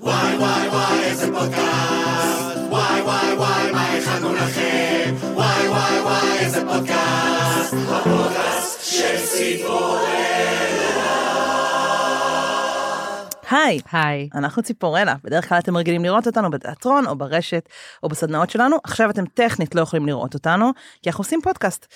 [0.00, 6.60] וואי וואי וואי איזה פודקאסט וואי וואי וואי מה הכנו לכם וואי וואי וואי איזה
[6.60, 10.20] פודקאסט הפודקאסט של ציפורלה
[13.50, 14.28] היי, היי.
[14.34, 15.14] אנחנו ציפורלה.
[15.24, 17.68] בדרך כלל אתם רגילים לראות אותנו בתיאטרון או ברשת
[18.02, 18.76] או בסדנאות שלנו.
[18.84, 20.70] עכשיו אתם טכנית לא יכולים לראות אותנו,
[21.02, 21.86] כי אנחנו עושים פודקאסט.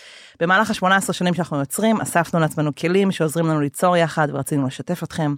[0.40, 5.34] במהלך ה-18 שנים שאנחנו יוצרים, אספנו לעצמנו כלים שעוזרים לנו ליצור יחד ורצינו לשתף אתכם.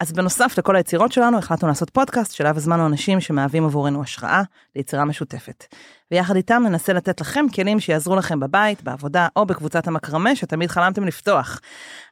[0.00, 4.42] אז בנוסף לכל היצירות שלנו, החלטנו לעשות פודקאסט שאליו הזמנו אנשים שמהווים עבורנו השראה
[4.76, 5.64] ליצירה משותפת.
[6.10, 11.04] ויחד איתם ננסה לתת לכם כלים שיעזרו לכם בבית, בעבודה או בקבוצת המקרמה שתמיד חלמתם
[11.04, 11.60] לפתוח.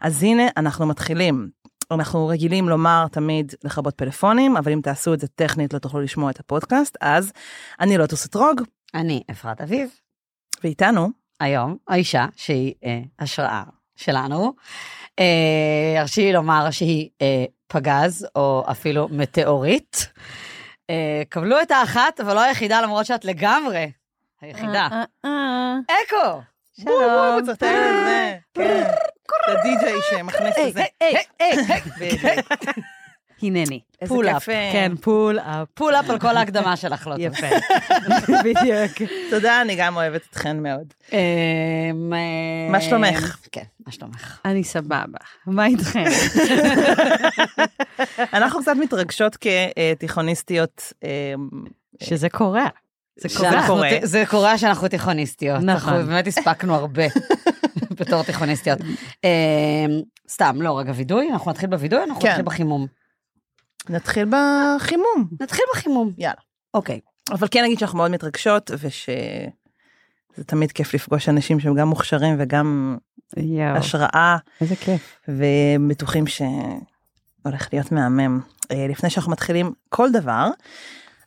[0.01, 1.49] אז הנה, אנחנו מתחילים.
[1.91, 6.31] אנחנו רגילים לומר תמיד לכבות פלאפונים, אבל אם תעשו את זה טכנית לא תוכלו לשמוע
[6.31, 7.33] את הפודקאסט, אז
[7.81, 8.61] אני לא לוטוס אתרוג,
[8.95, 9.91] אני אפרת אביב,
[10.65, 11.09] ואיתנו,
[11.41, 13.63] היום האישה שהיא אה, השראה
[13.97, 14.53] שלנו.
[15.19, 20.09] אה, הרשי לי לומר שהיא אה, פגז, או אפילו מטאורית.
[20.91, 23.91] אה, קבלו את האחת, אבל לא היחידה, למרות שאת לגמרי
[24.41, 24.89] היחידה.
[25.85, 26.41] אקו!
[26.79, 28.85] בואו, בואו, צריך לתאר את זה, כן,
[29.27, 30.85] את הדי-ג'יי שמכניס את זה.
[33.43, 33.81] הנני.
[34.03, 34.45] איזה pull כיף, up.
[34.73, 35.69] כן, pull up.
[35.75, 37.15] pull up על כל ההקדמה שלך, לא.
[37.19, 37.47] יפה.
[38.45, 39.11] בדיוק.
[39.31, 40.95] תודה, אני גם אוהבת אתכן מאוד.
[41.13, 42.13] אמ,
[42.71, 43.37] מה שלומך?
[43.53, 44.41] כן, מה שלומך?
[44.45, 46.05] אני סבבה, מה איתכם?
[48.39, 50.93] אנחנו קצת מתרגשות כתיכוניסטיות.
[51.05, 51.35] אה,
[52.03, 52.67] שזה קורה.
[53.17, 53.29] זה
[53.67, 53.89] קורה.
[54.03, 55.63] זה קורה שאנחנו תיכוניסטיות.
[55.63, 55.93] נכון.
[55.93, 57.03] אנחנו באמת הספקנו הרבה
[58.01, 58.79] בתור תיכוניסטיות.
[59.25, 61.29] אמ, סתם, לא, רגע, וידוי?
[61.33, 62.29] אנחנו נתחיל בווידוי, אנחנו כן.
[62.29, 63.02] נתחיל בחימום.
[63.89, 65.29] נתחיל בחימום.
[65.41, 66.13] נתחיל בחימום.
[66.19, 66.41] יאללה.
[66.75, 67.01] אוקיי.
[67.31, 72.97] אבל כן נגיד שאנחנו מאוד מתרגשות, ושזה תמיד כיף לפגוש אנשים שהם גם מוכשרים וגם
[73.37, 75.17] יואו, השראה, איזה כיף.
[75.29, 78.41] ובטוחים שהולך להיות מהמם.
[78.71, 80.51] אה, לפני שאנחנו מתחילים כל דבר,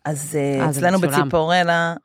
[0.05, 0.99] אז אה, אה, זה אצלנו.
[0.99, 1.95] בציפורלה אה?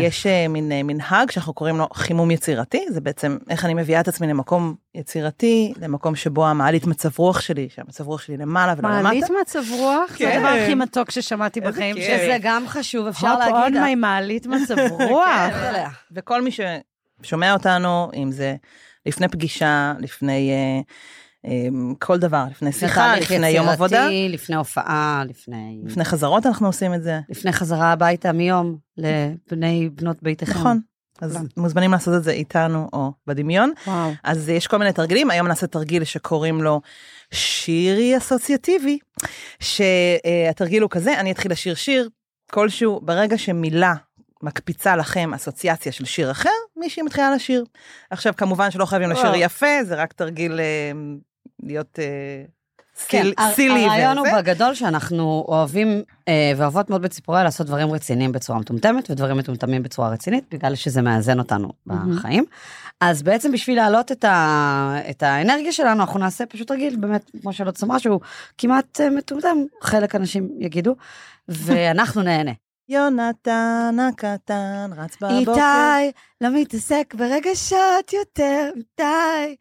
[0.00, 4.00] יש אה, מין אה, מנהג שאנחנו קוראים לו חימום יצירתי, זה בעצם איך אני מביאה
[4.00, 8.88] את עצמי למקום יצירתי, למקום שבו המעלית מצב רוח שלי, שהמצב רוח שלי למעלה ולא
[8.88, 9.02] למטה.
[9.02, 10.10] מעלית מצב רוח?
[10.10, 10.36] זה כן.
[10.36, 11.96] הדבר הכי מתוק ששמעתי בחיים.
[11.96, 13.76] שזה גם חשוב, אפשר הופ להגיד.
[13.76, 14.76] און מי מעלית מצב
[15.08, 15.52] רוח.
[15.52, 15.88] עליה.
[16.12, 18.56] וכל מי ששומע אותנו, אם זה
[19.06, 20.80] לפני פגישה, לפני אה, אה,
[21.98, 25.80] כל דבר, לפני שיחה, לפני יום עבודה, לפני הופעה, לפני...
[25.84, 27.20] לפני חזרות אנחנו עושים את זה.
[27.28, 30.52] לפני חזרה הביתה מיום לבני בנות ביתכם.
[30.52, 30.80] נכון.
[31.20, 31.46] אז כולם.
[31.56, 33.72] מוזמנים לעשות את זה איתנו או בדמיון.
[33.86, 34.10] וואו.
[34.24, 36.80] אז יש כל מיני תרגילים, היום נעשה תרגיל שקוראים לו
[37.34, 38.98] שירי אסוציאטיבי,
[39.60, 42.08] שהתרגיל הוא כזה, אני אתחיל לשיר שיר
[42.50, 43.94] כלשהו, ברגע שמילה
[44.42, 47.64] מקפיצה לכם אסוציאציה של שיר אחר, מישהי מתחילה לשיר.
[48.10, 49.40] עכשיו כמובן שלא חייבים לשיר וואו.
[49.40, 50.92] יפה, זה רק תרגיל אה,
[51.62, 52.44] להיות אה,
[53.08, 54.26] כן, סיל- הר- סילי הרעיון הוא.
[54.36, 60.08] בגדול שאנחנו אוהבים אה, ואוהבות מאוד בציפוריה לעשות דברים רציניים בצורה מטומטמת ודברים מטומטמים בצורה
[60.08, 62.44] רצינית, בגלל שזה מאזן אותנו בחיים.
[63.00, 67.52] אז בעצם בשביל להעלות את, ה, את האנרגיה שלנו, אנחנו נעשה פשוט רגיל, באמת, כמו
[67.52, 68.20] שלוט אמרה, שהוא
[68.58, 70.96] כמעט אה, מטומטם, חלק אנשים יגידו,
[71.48, 72.52] ואנחנו נהנה.
[72.88, 75.38] יונתן הקטן רץ בבוקר.
[75.52, 79.56] איתי, לא מתעסק ברגשות יותר מדי.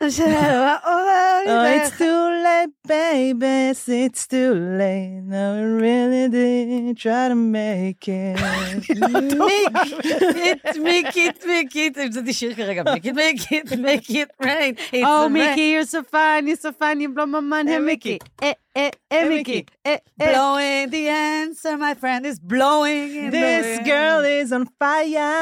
[0.00, 0.26] לא משנה
[0.58, 5.22] מה עובר לי Oh, it's דרך- too late, baby, it's too late.
[5.32, 8.36] No, I really did try to make it.
[9.38, 14.74] מיק, מיק איט, מיק איט, המצאתי שיר כרגע, מיק איט, מיק איט, מיק איט, ריין.
[15.04, 18.18] או מיקי, you're so fine, you're so fine, you blow my mind, אה, hey מיקי.
[18.42, 19.62] אה, אה, אה מיקי.
[19.86, 20.32] אה, אה.
[20.32, 23.86] Blowing the answer, my friend is blowing in the This wind.
[23.86, 25.32] girl is on fire.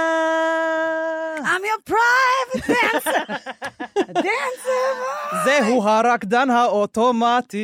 [1.53, 2.57] I'm your private dancer.
[2.57, 2.57] dancer.
[5.44, 7.59] זהו הרקדן האוטומטי.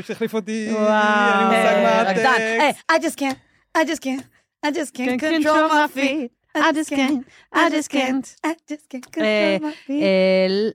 [0.00, 0.66] שהחליף אותי.
[0.66, 2.26] אין לי מושג מה אה, רקדן.
[2.26, 2.80] הטקסט.
[2.90, 3.38] Hey, I just can't,
[3.78, 4.24] I just can't,
[4.66, 6.30] I just can't Can't control my feet.
[6.56, 8.26] I just can't, I just can't.
[8.46, 10.02] I just can't אה, control my feet.
[10.02, 10.72] אה, ל-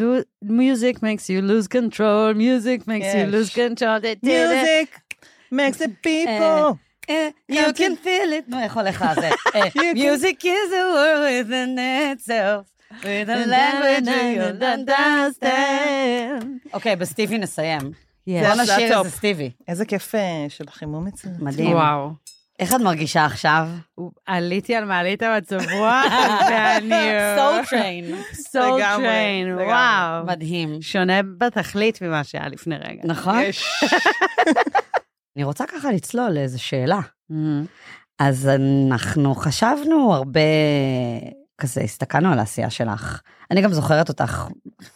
[0.00, 0.24] lo-
[0.60, 3.34] Music makes you lose control, music makes you Yes.
[3.34, 3.98] lose control.
[4.00, 4.28] דה- דה- דה.
[4.30, 4.88] Music
[5.60, 6.78] makes the people.
[7.09, 8.43] Eh, You can feel it.
[8.47, 9.29] נו, איך הולך הזה?
[9.55, 9.61] אה,
[9.93, 12.63] Music is a word within itself.
[13.03, 16.45] With a language you don't understand.
[16.73, 17.91] אוקיי, בסטיבי נסיים.
[18.27, 18.33] בוא
[18.63, 18.99] נשאיר.
[18.99, 19.51] את זה סטיבי.
[19.67, 21.37] איזה כיף אה, של חימום יצירתי.
[21.43, 21.71] מדהים.
[21.71, 22.09] וואו.
[22.59, 23.67] איך את מרגישה עכשיו?
[24.25, 26.05] עליתי על מעלית המצב רוח,
[26.49, 26.95] ואני...
[27.37, 28.35] Soul Train.
[28.35, 29.53] סול טריין.
[29.59, 30.25] וואו.
[30.25, 30.81] מדהים.
[30.81, 33.01] שונה בתכלית ממה שהיה לפני רגע.
[33.03, 33.39] נכון?
[35.35, 36.99] אני רוצה ככה לצלול לאיזו שאלה.
[38.19, 38.49] אז
[38.87, 40.39] אנחנו חשבנו הרבה
[41.57, 43.21] כזה הסתכלנו על העשייה שלך.
[43.51, 44.47] אני גם זוכרת אותך,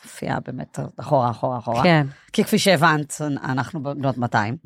[0.06, 1.84] מופיעה באמת אחורה, אחורה, אחורה.
[1.84, 2.08] כן.
[2.34, 4.58] כי כפי שהבנת, אנחנו בנות 200.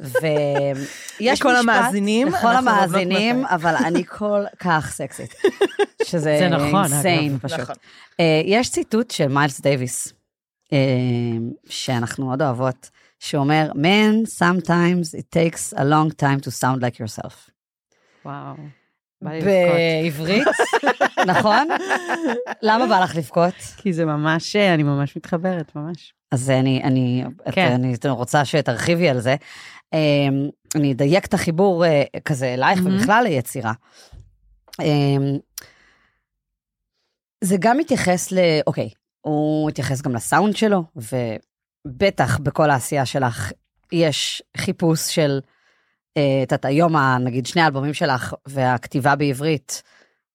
[0.00, 3.46] ויש לכל המאזינים, לכל המאזינים, 200.
[3.46, 5.34] אבל אני כל כך סקסית.
[6.10, 7.38] שזה זה נכון, אינסיין אגב.
[7.40, 7.60] פשוט.
[7.60, 7.74] נכון.
[8.20, 10.12] אה, יש ציטוט של מיילס דייוויס,
[10.72, 10.78] אה,
[11.68, 12.90] שאנחנו מאוד אוהבות,
[13.20, 17.50] שאומר, Man, sometimes it takes a long time to sound like yourself.
[18.24, 18.54] וואו.
[19.22, 20.46] בעברית,
[21.30, 21.68] נכון?
[22.62, 23.54] למה בא לך לבכות?
[23.76, 26.14] כי זה ממש, אני ממש מתחברת, ממש.
[26.30, 27.50] אז אני, אני, כן.
[27.52, 27.72] כן.
[27.72, 29.36] אני רוצה שתרחיבי על זה.
[29.92, 32.96] אמ, אני אדייק את החיבור אה, כזה אלייך מהמם.
[32.96, 33.72] ובכלל ליצירה.
[34.82, 35.38] אמ,
[37.44, 38.38] זה גם מתייחס ל...
[38.66, 38.90] אוקיי,
[39.20, 40.84] הוא מתייחס גם לסאונד שלו,
[41.86, 43.52] ובטח בכל העשייה שלך
[43.92, 45.40] יש חיפוש של,
[46.16, 49.82] אה, את יודעת, היום, נגיד, שני האלבומים שלך, והכתיבה בעברית,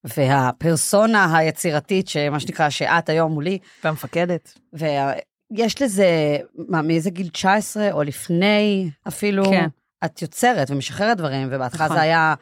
[0.04, 4.58] והפרסונה היצירתית, שמה שנקרא, שאת היום מולי, והמפקדת.
[4.72, 6.38] ויש לזה,
[6.68, 9.66] מה, מאיזה גיל 19 או לפני אפילו, כן.
[10.04, 11.96] את יוצרת ומשחררת דברים, ובהתחלה נכון.
[11.96, 12.34] זה היה,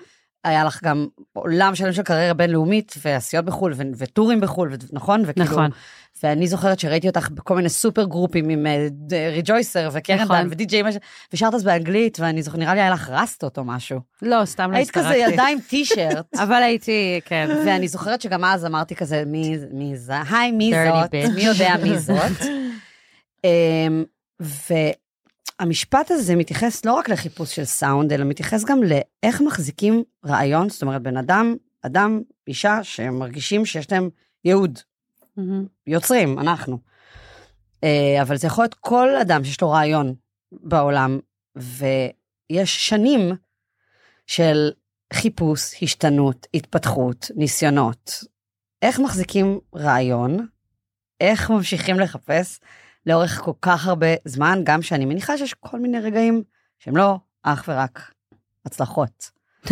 [0.44, 5.22] היה לך גם עולם שלם של קריירה בינלאומית, ועשיות בחו"ל, ו- וטורים בחו"ל, ו- נכון?
[5.26, 5.70] וכאילו, נכון.
[6.22, 8.88] ואני זוכרת שראיתי אותך בכל מיני סופר גרופים עם אה,
[9.30, 10.36] ריג'ויסר וקרן נכון.
[10.36, 10.94] דן ודי.ג'יי, מש-
[11.32, 14.00] ושרת אז באנגלית, ואני זוכרת, נראה לי היה לך רסטות או משהו.
[14.22, 15.30] לא, סתם לא היית כזה הסתרקתי.
[15.30, 16.26] ילדה עם טישרט.
[16.44, 17.48] אבל הייתי, כן.
[17.66, 20.14] ואני זוכרת שגם אז אמרתי כזה, מי, זה?
[20.30, 21.14] היי, מי זאת?
[21.34, 22.32] מי יודע מי זאת?
[23.44, 24.04] אמ,
[25.60, 30.82] והמשפט הזה מתייחס לא רק לחיפוש של סאונד, אלא מתייחס גם לאיך מחזיקים רעיון, זאת
[30.82, 34.08] אומרת, בן אדם, אדם, אישה, שמרגישים שיש להם
[34.44, 34.78] ייעוד,
[35.36, 35.66] מהמם.
[35.86, 36.78] יוצרים, אנחנו.
[37.84, 40.14] אה, אבל זה יכול להיות כל אדם שיש לו רעיון
[40.52, 41.18] בעולם,
[41.56, 43.36] ויש שנים
[44.26, 44.70] של
[45.12, 48.24] חיפוש, השתנות, התפתחות, ניסיונות.
[48.82, 50.46] איך מחזיקים רעיון?
[51.20, 52.60] איך ממשיכים לחפש
[53.06, 56.42] לאורך כל כך הרבה זמן, גם שאני מניחה שיש כל מיני רגעים
[56.78, 58.12] שהם לא אך ורק
[58.66, 59.30] הצלחות.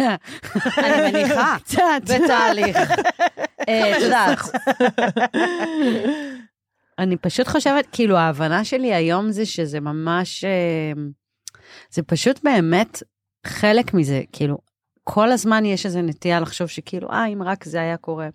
[0.78, 1.56] אני מניחה,
[2.08, 2.78] בתהליך.
[3.68, 4.38] אה, את יודעת,
[6.98, 10.92] אני פשוט חושבת, כאילו, ההבנה שלי היום זה שזה ממש, אה,
[11.90, 13.02] זה פשוט באמת
[13.46, 14.58] חלק מזה, כאילו,
[15.04, 18.28] כל הזמן יש איזו נטייה לחשוב שכאילו, אה, אם רק זה היה קורה,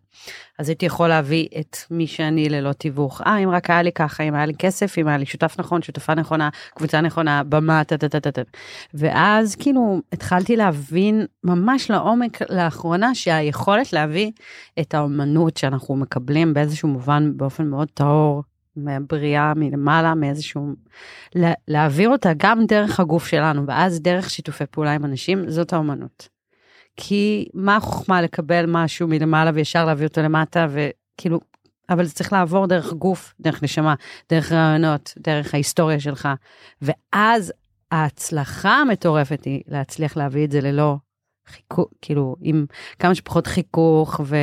[0.59, 3.21] אז הייתי יכול להביא את מי שאני ללא תיווך.
[3.21, 5.81] אה, אם רק היה לי ככה, אם היה לי כסף, אם היה לי שותף נכון,
[5.81, 8.41] שותפה נכונה, קבוצה נכונה, במה, טה טה טה טה טה.
[8.93, 14.31] ואז כאילו התחלתי להבין ממש לעומק לאחרונה שהיכולת להביא
[14.79, 18.43] את האומנות שאנחנו מקבלים באיזשהו מובן באופן מאוד טהור,
[18.75, 20.73] מהבריאה מלמעלה, מאיזשהו...
[21.35, 26.37] לה- להעביר אותה גם דרך הגוף שלנו, ואז דרך שיתופי פעולה עם אנשים, זאת האומנות.
[26.97, 31.39] כי מה החוכמה לקבל משהו מלמעלה וישר להביא אותו למטה, וכאילו,
[31.89, 33.95] אבל זה צריך לעבור דרך גוף, דרך נשמה,
[34.29, 36.29] דרך רעיונות, דרך ההיסטוריה שלך,
[36.81, 37.53] ואז
[37.91, 40.95] ההצלחה המטורפת היא להצליח להביא את זה ללא
[41.47, 42.65] חיכוך, כאילו, עם
[43.00, 44.38] כמה שפחות חיכוך ו,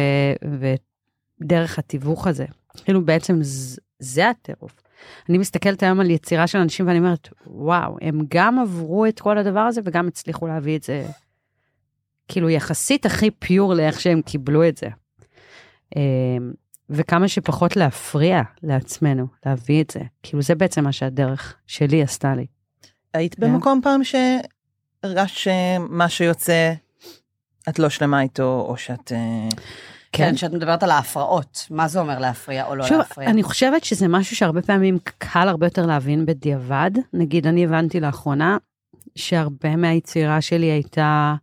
[1.40, 2.44] ודרך התיווך הזה.
[2.84, 3.38] כאילו, בעצם
[3.98, 4.80] זה הטירוף.
[5.28, 9.38] אני מסתכלת היום על יצירה של אנשים ואני אומרת, וואו, הם גם עברו את כל
[9.38, 11.06] הדבר הזה וגם הצליחו להביא את זה,
[12.28, 14.88] כאילו, יחסית הכי פיור לאיך שהם קיבלו את זה.
[15.96, 16.52] אמ,
[16.90, 20.00] וכמה שפחות להפריע לעצמנו, להביא את זה.
[20.22, 22.46] כאילו, זה בעצם מה שהדרך שלי עשתה לי.
[23.14, 23.42] היית כן.
[23.42, 26.72] במקום פעם שהרגשת שמה שיוצא,
[27.68, 29.12] את לא שלמה איתו, או שאת...
[29.12, 29.48] אה,
[30.12, 33.30] כן, שאת מדברת על ההפרעות, מה זה אומר להפריע או לא שוב, להפריע?
[33.30, 36.90] אני חושבת שזה משהו שהרבה פעמים קל הרבה יותר להבין בדיעבד.
[37.12, 38.56] נגיד, אני הבנתי לאחרונה
[39.16, 41.34] שהרבה מהיצירה שלי הייתה,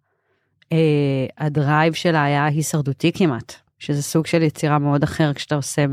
[1.38, 5.86] הדרייב שלה היה הישרדותי כמעט, שזה סוג של יצירה מאוד אחר כשאתה עושה,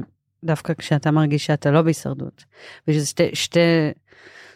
[0.44, 2.44] דווקא כשאתה מרגיש שאתה לא בהישרדות.
[2.88, 3.60] ושזה שתי, שתי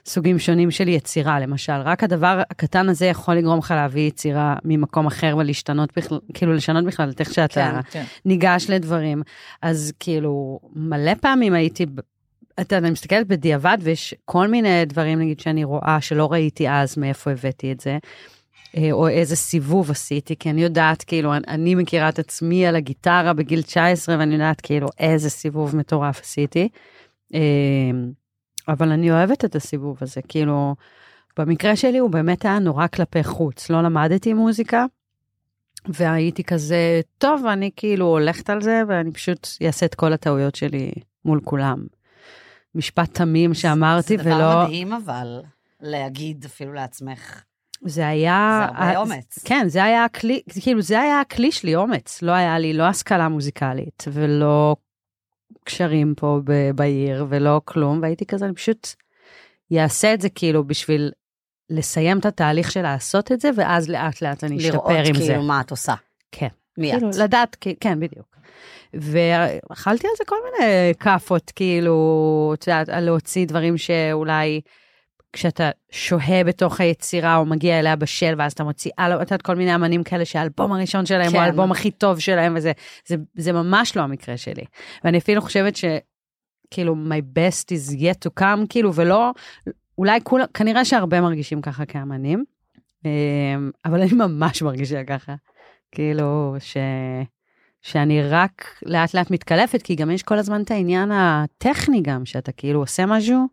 [0.06, 5.06] סוגים שונים של יצירה, למשל, רק הדבר הקטן הזה יכול לגרום לך להביא יצירה ממקום
[5.06, 7.70] אחר ולהשתנות בכלל, כאילו לשנות בכלל את איך שאתה...
[7.72, 7.80] כן.
[7.90, 8.04] כן.
[8.24, 9.22] ניגש לדברים.
[9.62, 11.86] אז כאילו, מלא פעמים הייתי,
[12.60, 16.98] אתה יודע, אני מסתכלת בדיעבד ויש כל מיני דברים, נגיד, שאני רואה שלא ראיתי אז
[16.98, 17.98] מאיפה הבאתי את זה, אה,
[18.92, 23.62] או איזה סיבוב עשיתי, כי אני יודעת, כאילו, אני, מכירה את עצמי על הגיטרה בגיל
[23.62, 26.68] 19, ואני יודעת, כאילו, איזה סיבוב מטורף עשיתי.
[27.34, 27.40] אה,
[28.68, 30.74] אבל אני אוהבת את הסיבוב הזה, כאילו,
[31.38, 34.84] במקרה שלי הוא באמת היה נורא כלפי חוץ, לא למדתי מוזיקה,
[35.88, 40.92] והייתי כזה, טוב, אני כאילו הולכת על זה, ואני פשוט אעשה את כל הטעויות שלי
[41.24, 41.86] מול כולם.
[42.74, 44.64] משפט תמים שאמרתי, זה דבר ולא...
[44.64, 45.40] מדהים אבל,
[45.80, 47.42] להגיד אפילו לעצמך.
[47.84, 48.66] זה היה...
[48.68, 49.38] זה הרבה אומץ.
[49.44, 52.22] כן, זה היה הכלי, כאילו זה היה הכלי שלי, אומץ.
[52.22, 54.76] לא היה לי לא השכלה מוזיקלית ולא
[55.64, 58.88] קשרים פה ב- בעיר ולא כלום, והייתי כזה, אני פשוט
[59.78, 61.12] אעשה את זה כאילו בשביל
[61.70, 65.26] לסיים את התהליך של לעשות את זה, ואז לאט לאט אני לראות אשתפר עם זה.
[65.26, 65.94] כאילו מה את עושה.
[66.32, 66.48] כן.
[66.78, 67.10] מי כאילו.
[67.18, 68.36] לדעת, כן, בדיוק.
[68.94, 74.60] ואכלתי על זה כל מיני כאפות, כאילו, את יודעת, להוציא דברים שאולי
[75.32, 79.56] כשאתה שוהה בתוך היצירה או מגיע אליה בשל, ואז אתה מוציא, על- את יודעת, כל
[79.56, 81.36] מיני אמנים כאלה שהאלבום הראשון שלהם כן.
[81.36, 82.72] הוא האלבום הכי טוב שלהם, וזה
[83.06, 84.64] זה, זה ממש לא המקרה שלי.
[85.04, 85.84] ואני אפילו חושבת ש...
[86.70, 89.30] כאילו, my best is yet to come, כאילו, ולא,
[89.98, 92.44] אולי כולם, כנראה שהרבה מרגישים ככה כאמנים,
[93.04, 93.10] אמ,
[93.84, 95.34] אבל אני ממש מרגישה ככה.
[95.92, 96.76] כאילו, ש...
[97.82, 102.52] שאני רק לאט לאט מתקלפת, כי גם יש כל הזמן את העניין הטכני גם, שאתה
[102.52, 103.46] כאילו עושה משהו,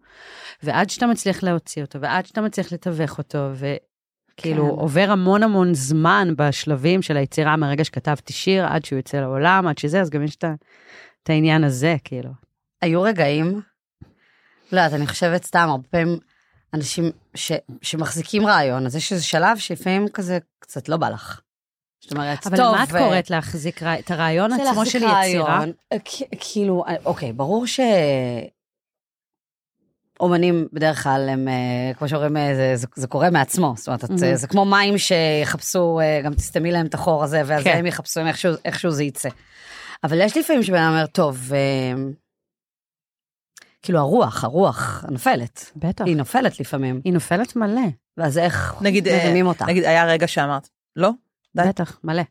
[0.64, 4.82] ועד שאתה מצליח להוציא אותו, ועד שאתה מצליח לתווך אותו, וכאילו כן.
[4.82, 9.78] עובר המון המון זמן בשלבים של היצירה מהרגע שכתבתי שיר, עד שהוא יוצא לעולם, עד
[9.78, 10.46] שזה, אז גם יש את
[11.24, 12.30] את העניין הזה, כאילו.
[12.82, 13.62] היו רגעים,
[14.72, 16.18] לא יודעת, אני חושבת סתם, הרבה פעמים
[16.74, 21.42] אנשים ש, שמחזיקים רעיון, אז יש איזה שלב שלפעמים כזה קצת לא בא לך.
[22.02, 25.14] זאת אומרת, אבל טוב, למה את ו- קוראת להחזיק את הרעיון זה עצמו של יצירה?
[25.14, 27.80] רעיון, אה, כ- כאילו, אה, אוקיי, ברור ש...
[30.20, 33.74] אומנים בדרך כלל הם, אה, כמו שאומרים, זה, זה, זה קורה מעצמו.
[33.78, 34.16] זאת אומרת, את, Mhm.
[34.36, 37.76] זה כמו מים שיחפשו, גם תסתמי להם את החור הזה, ואז כן.
[37.78, 39.30] הם יחפשו איכשהו, איכשהו זה יצא.
[40.04, 41.52] אבל יש לפעמים שבן אדם אומר, טוב,
[43.82, 45.72] כאילו הרוח, הרוח נופלת.
[45.76, 46.06] בטח.
[46.06, 47.82] היא נופלת לפעמים, היא נופלת מלא.
[48.18, 49.66] ואז איך נגיד, אה, מרימים אותה?
[49.66, 51.10] נגיד, היה רגע שאמרת, לא?
[51.56, 51.64] די.
[51.68, 52.24] בטח, מלא.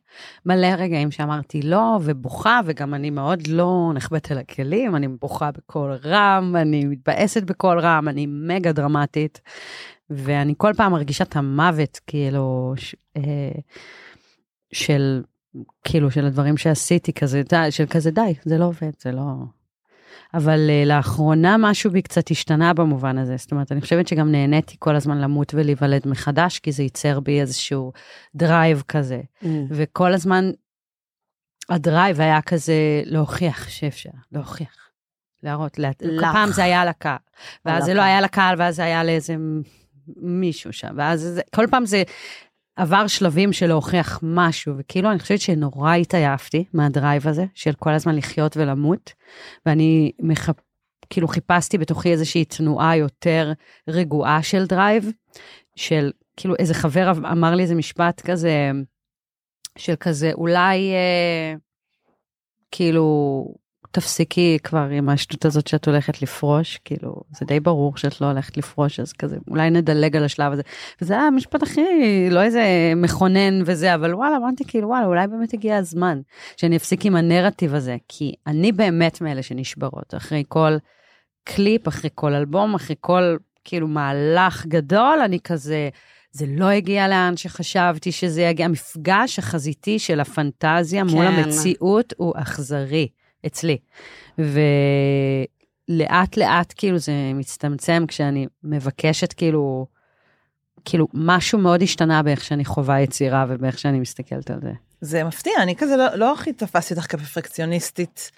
[0.47, 5.93] מלא רגעים שאמרתי לא, ובוכה, וגם אני מאוד לא נחבאת אל הכלים, אני בוכה בקול
[6.05, 9.41] רם, אני מתבאסת בקול רם, אני מגה דרמטית,
[10.11, 13.53] ואני כל פעם מרגישה את המוות, כאילו, ש, אה,
[14.73, 15.23] של,
[15.85, 19.23] כאילו, של הדברים שעשיתי, כזה, של כזה, די, זה לא עובד, זה לא...
[20.35, 24.77] אבל uh, לאחרונה משהו בי קצת השתנה במובן הזה, זאת אומרת, אני חושבת שגם נהניתי
[24.79, 27.93] כל הזמן למות ולהיוולד מחדש, כי זה ייצר בי איזשהו
[28.35, 29.21] drive כזה.
[29.43, 29.47] Mm.
[29.71, 30.51] וכל הזמן
[31.69, 34.91] ה drive היה כזה להוכיח שאפשר, להוכיח,
[35.43, 35.91] להראות, לה...
[35.93, 36.33] כל לך.
[36.33, 37.17] פעם זה היה לקהל,
[37.65, 38.03] ואז זה לא.
[38.03, 39.37] היה לקהל, ואז זה היה לאיזה
[40.17, 42.03] מישהו שם, ואז זה, כל פעם זה
[42.79, 47.91] עבר שלבים של להוכיח משהו, וכאילו אני חושבת שנורא התעייפתי מה drive הזה, של כל
[47.91, 49.13] הזמן לחיות ולמות,
[49.67, 50.55] ואני מחפ...
[51.11, 53.53] כאילו חיפשתי בתוכי איזושהי תנועה יותר
[53.89, 55.13] רגועה של דרייב,
[55.77, 58.71] של כאילו איזה חבר אמר לי איזה משפט כזה,
[59.79, 61.55] של כזה, אולי אה,
[62.71, 63.45] כאילו,
[64.00, 68.57] תפסיקי כבר עם השטות הזאת שאת הולכת לפרוש, כאילו, זה די ברור שאת לא הולכת
[68.57, 70.62] לפרוש, אז כזה, אולי נדלג על השלב הזה.
[71.02, 71.81] וזה היה המשפט הכי,
[72.31, 76.21] לא איזה מכונן וזה, אבל וואלה, אמרתי כאילו, וואלה, אולי באמת הגיע הזמן
[76.57, 80.76] שאני אפסיק עם הנרטיב הזה, כי אני באמת מאלה שנשברות, אחרי כל
[81.45, 85.88] קליפ, אחרי כל אלבום, אחרי כל, כאילו, מהלך גדול, אני כזה...
[86.33, 88.67] זה לא הגיע לאן שחשבתי שזה יגיע.
[88.67, 91.33] המפגש החזיתי של הפנטזיה מול כן.
[91.33, 93.09] המציאות הוא אכזרי
[93.49, 93.76] אצלי.
[95.88, 99.87] ולאט לאט כאילו זה מצטמצם כשאני מבקשת כאילו,
[100.85, 104.73] כאילו משהו מאוד השתנה באיך שאני חווה יצירה ובאיך שאני מסתכלת על זה.
[105.00, 108.31] זה מפתיע, אני כזה לא, לא הכי תפסתי אותך כפרפקציוניסטית.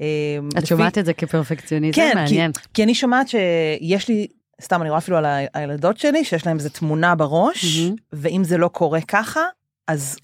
[0.00, 0.04] אה,
[0.48, 1.96] את לפי- שומעת את זה כפרפקציוניזם?
[1.96, 2.50] כן, כי, מעניין.
[2.74, 4.26] כי אני שומעת שיש לי,
[4.62, 7.94] סתם אני רואה אפילו על הילדות שלי, שיש להם איזה תמונה בראש, מהמם.
[8.12, 9.40] ואם זה לא קורה ככה,
[9.88, 10.16] אז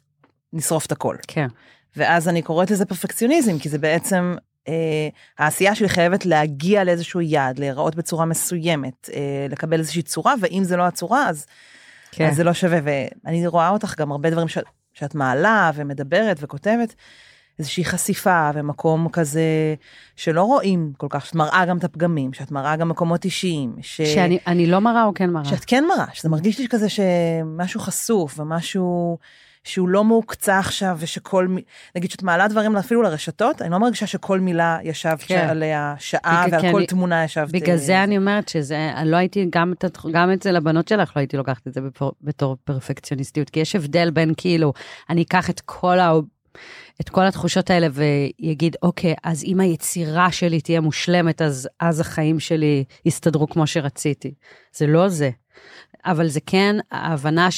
[0.52, 1.16] נשרוף את הכל.
[1.28, 1.46] כן.
[1.96, 4.34] ואז אני קוראת לזה פרפקציוניזם, כי זה בעצם,
[4.68, 5.08] אה,
[5.38, 10.76] העשייה שלי חייבת להגיע לאיזשהו יעד, להיראות בצורה מסוימת, אה, לקבל איזושהי צורה, ואם זה
[10.76, 11.46] לא הצורה, אז,
[12.12, 12.28] כן.
[12.28, 12.78] אז זה לא שווה.
[13.24, 16.94] ואני רואה אותך גם הרבה דברים שאת, שאת מעלה ומדברת וכותבת,
[17.58, 19.74] איזושהי חשיפה ומקום כזה
[20.16, 24.00] שלא רואים כל כך, שאת מראה גם את הפגמים, שאת מראה גם מקומות אישיים, ש...
[24.02, 25.44] שאני אני לא מראה או כן מראה?
[25.44, 29.18] שאת כן מראה, שזה מרגיש לי כזה שמשהו חשוף ומשהו
[29.64, 31.56] שהוא לא מהוקצע עכשיו ושכל,
[31.96, 35.46] נגיד שאת מעלה דברים אפילו לרשתות, אני לא מרגישה שכל מילה ישבת כן.
[35.50, 37.50] עליה שעה בגלל- ועל כי כל אני- תמונה ישבת.
[37.52, 39.72] בגלל אה, זה אני אומרת שזה, אני לא הייתי, גם
[40.12, 43.76] גם את זה לבנות שלך, לא הייתי לוקחת את זה בפור, בתור פרפקציוניסטיות, כי יש
[43.76, 44.72] הבדל בין כאילו,
[45.10, 46.12] אני אקח את כל, ה,
[47.00, 52.40] את כל התחושות האלה ויגיד, אוקיי, אז אם היצירה שלי תהיה מושלמת, אז, אז החיים
[52.40, 54.34] שלי יסתדרו כמו שרציתי.
[54.76, 55.30] זה לא זה.
[56.04, 57.48] אבל זה כן ההבנה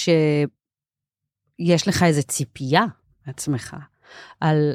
[1.61, 2.85] שיש לך איזו ציפייה
[3.27, 3.77] מעצמך,
[4.41, 4.73] על,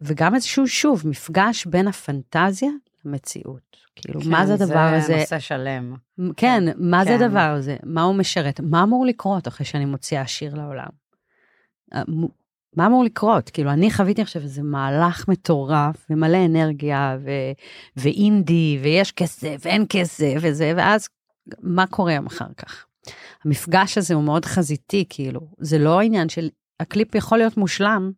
[0.00, 2.70] וגם איזשהו, שוב, מפגש בין הפנטזיה
[3.04, 3.76] למציאות.
[3.96, 5.06] כאילו, כן, מה זה הדבר הזה?
[5.06, 5.94] זה נושא שלם.
[6.36, 7.22] כן, מה זה כן.
[7.24, 7.76] הדבר הזה?
[7.82, 8.60] מה הוא משרת?
[8.60, 10.88] מה אמור לקרות אחרי שאני מוציאה שיר לעולם?
[11.94, 12.02] אה,
[12.76, 13.50] מה אמור לקרות?
[13.50, 17.52] כאילו, אני חוויתי עכשיו איזה מהלך מטורף, ומלא אנרגיה, ו-
[17.96, 21.08] ואינדי, ויש כסף, ואין כסף, וזה, ואז
[21.62, 22.86] מה קורה יום אחר כך?
[23.44, 26.48] המפגש הזה הוא מאוד חזיתי, כאילו, זה לא העניין של,
[26.80, 28.12] הקליפ יכול להיות מושלם,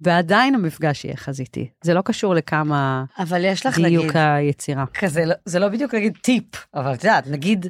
[0.00, 1.70] ועדיין המפגש יהיה חזיתי.
[1.82, 4.84] זה לא קשור לכמה אבל יש לך להגיד, דיוק היצירה.
[4.86, 7.66] כזה, לא- זה לא בדיוק להגיד טיפ, אבל את יודעת, נגיד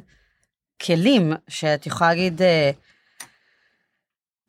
[0.85, 2.71] כלים שאת יכולה להגיד, אה,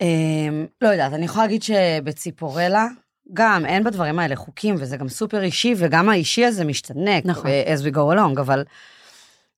[0.00, 0.49] אה,
[0.81, 2.87] לא יודעת, אני יכולה להגיד שבציפורלה,
[3.33, 7.47] גם אין בדברים האלה חוקים, וזה גם סופר אישי, וגם האישי הזה משתנה, נכון.
[7.47, 8.65] אה, as we go along, אבל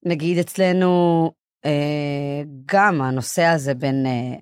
[0.07, 1.33] נגיד אצלנו,
[2.66, 4.38] גם הנושא הזה בין אה,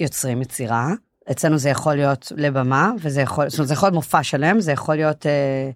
[0.00, 0.88] יוצרים יצירה,
[1.30, 4.72] אצלנו זה יכול להיות לבמה, וזה יכול, זאת אומרת, זה יכול להיות מופע שלם, זה
[4.72, 5.70] יכול להיות אה,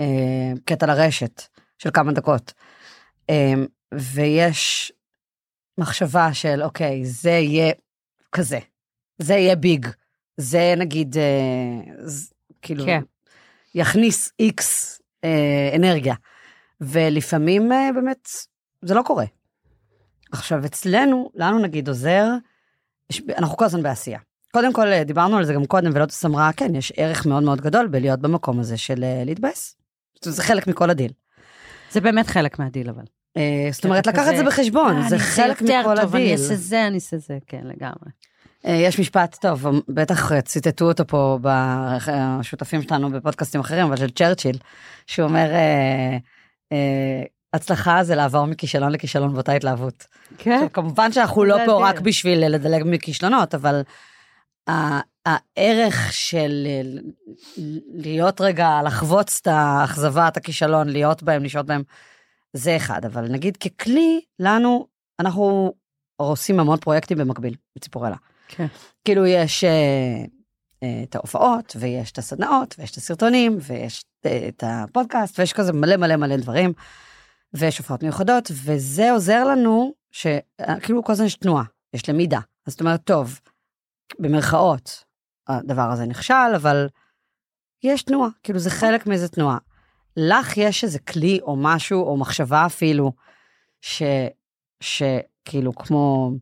[0.00, 1.42] אה, קטע לרשת
[1.78, 2.52] של כמה דקות.
[3.30, 3.52] אה,
[3.94, 4.92] ויש
[5.78, 7.72] מחשבה של, אוקיי, זה יהיה
[8.32, 8.58] כזה,
[9.18, 9.86] זה יהיה ביג,
[10.36, 13.02] זה נגיד, אה, ז, כאילו, כן.
[13.74, 16.14] יכניס איקס אה, אנרגיה.
[16.80, 18.28] ולפעמים אה, באמת
[18.82, 19.24] זה לא קורה.
[20.32, 22.26] עכשיו, אצלנו, לנו נגיד עוזר,
[23.38, 24.18] אנחנו כל הזמן בעשייה.
[24.52, 27.60] קודם כל, אה, דיברנו על זה גם קודם, ולוטוס אמרה, כן, יש ערך מאוד מאוד
[27.60, 29.76] גדול בלהיות במקום הזה של אה, להתבאס.
[30.24, 31.12] זה חלק מכל הדיל.
[31.90, 33.02] זה באמת חלק מהדיל, אבל.
[33.36, 36.32] אה, זאת אומרת, לקחת את זה בחשבון, זה חלק מכל טוב, אני הדיל.
[36.32, 38.10] אעשה זה, אני אעשה זה, כן, לגמרי.
[38.64, 44.58] יש משפט טוב, בטח ציטטו אותו פה בשותפים שלנו בפודקאסטים אחרים, אבל של צ'רצ'יל,
[45.06, 45.50] שהוא אומר,
[47.52, 50.06] הצלחה זה לעבור מכישלון לכישלון באותה התלהבות.
[50.38, 50.52] כן.
[50.52, 51.88] עכשיו, כמובן שאנחנו לא פה.
[51.88, 53.82] רק בשביל לדלג מכישלונות, אבל
[55.26, 56.82] הערך של אה,
[57.94, 61.82] להיות רגע, לחבוץ את האכזבה, את הכישלון, להיות בהם, לשהות בהם,
[62.52, 63.04] זה אחד.
[63.04, 64.86] אבל נגיד ככלי, לנו,
[65.20, 65.72] אנחנו
[66.16, 68.16] עושים המון פרויקטים במקביל, בציפורלה.
[68.48, 68.66] כן.
[69.04, 69.70] כאילו יש אה,
[70.82, 75.72] אה, את ההופעות, ויש את הסדנאות, ויש את הסרטונים, ויש אה, את הפודקאסט, ויש כזה
[75.72, 76.72] מלא מלא מלא דברים,
[77.54, 81.64] ויש הופעות מיוחדות, וזה עוזר לנו, שכאילו כל הזמן יש תנועה,
[81.94, 82.40] יש למידה.
[82.66, 83.40] אז זאת אומרת, טוב,
[84.18, 85.04] במרכאות,
[85.48, 86.88] הדבר הזה נכשל, אבל
[87.82, 89.58] יש תנועה, כאילו זה חלק מאיזה תנועה.
[90.16, 93.12] לך יש איזה כלי או משהו, או מחשבה אפילו,
[93.80, 94.02] ש...
[94.80, 96.32] שכאילו כמו...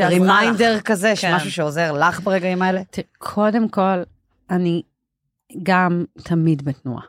[0.00, 1.32] reminder כזה, כן.
[1.32, 2.82] שמשהו שעוזר לך ברגעים האלה?
[3.18, 4.02] קודם כל,
[4.50, 4.82] אני
[5.62, 7.02] גם תמיד בתנועה.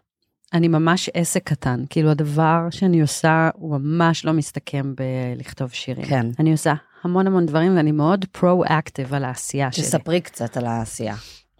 [0.54, 6.06] אני ממש עסק קטן, כאילו הדבר שאני עושה הוא ממש לא מסתכם בלכתוב שירים.
[6.06, 6.26] כן.
[6.40, 9.84] אני עושה המון המון דברים ואני מאוד proactive על העשייה שלי.
[9.84, 11.16] תספרי קצת על העשייה.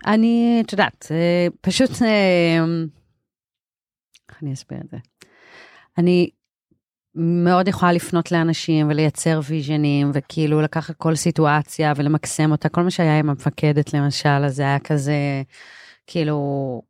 [0.06, 2.66] אני, את יודעת, אה, פשוט, אה,
[4.30, 4.98] איך אני אסביר את זה?
[5.98, 6.30] אני
[7.16, 12.70] מאוד יכולה לפנות לאנשים ולייצר vision ים, וכאילו לקחת כל סיטואציה ולמקסם אותה.
[12.70, 15.44] כל מה שהיה עם המפקדת למשל, אז זה היה כזה,
[16.08, 16.82] כאילו,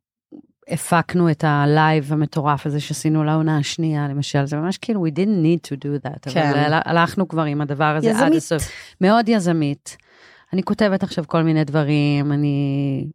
[0.68, 5.70] הפקנו את הלייב המטורף הזה שעשינו לעונה השנייה, למשל, זה ממש כאילו, we didn't need
[5.72, 6.48] to do that, כן.
[6.50, 8.34] אבל הל- הלכנו כבר עם הדבר הזה עד יזמית.
[8.34, 8.62] הסוף.
[9.00, 9.96] מאוד יזמית.
[10.52, 13.06] אני כותבת עכשיו כל מיני דברים, אני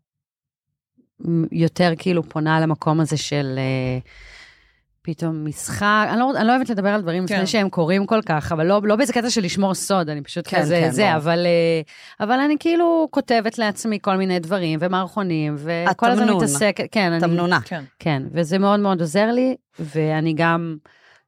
[1.52, 4.00] יותר כאילו פונה למקום הזה של אה,
[5.06, 7.36] פתאום משחק, אני לא, אני לא אוהבת לדבר על דברים כן.
[7.36, 10.48] לפני שהם קורים כל כך, אבל לא, לא באיזה קטע של לשמור סוד, אני פשוט
[10.48, 11.16] כן, כזה, כן, זה, ברור.
[11.16, 16.30] אבל, אה, אבל אני כאילו כותבת לעצמי כל מיני דברים ומערכונים, וכל הזמן.
[16.30, 17.60] מתעסקת, כן, אני, תמנונה.
[17.66, 17.84] כן.
[18.00, 20.78] כן, וזה מאוד מאוד עוזר לי, ואני גם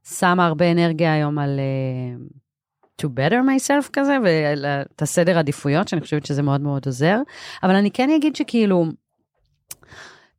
[0.10, 6.26] שמה הרבה אנרגיה היום על uh, to better myself כזה, ואת הסדר עדיפויות, שאני חושבת
[6.26, 7.18] שזה מאוד מאוד עוזר.
[7.64, 8.86] אבל אני כן אגיד שכאילו,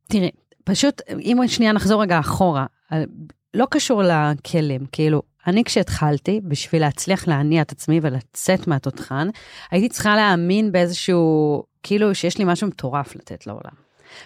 [0.06, 0.30] תראי,
[0.66, 3.06] פשוט, אם שנייה נחזור רגע אחורה, על-
[3.54, 9.28] לא קשור לכלים, כאילו, אני כשהתחלתי, בשביל להצליח להניע את עצמי ולצאת מהתותחן,
[9.70, 13.72] הייתי צריכה להאמין באיזשהו, כאילו שיש לי משהו מטורף לתת לעולם.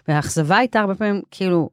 [0.09, 1.71] והאכזבה הייתה הרבה פעמים, כאילו,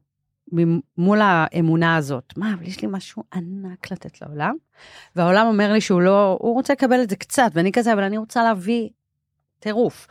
[0.98, 4.54] מול האמונה הזאת, מה, אבל יש לי משהו ענק לתת לעולם,
[5.16, 8.18] והעולם אומר לי שהוא לא, הוא רוצה לקבל את זה קצת, ואני כזה, אבל אני
[8.18, 8.88] רוצה להביא
[9.60, 10.06] טירוף.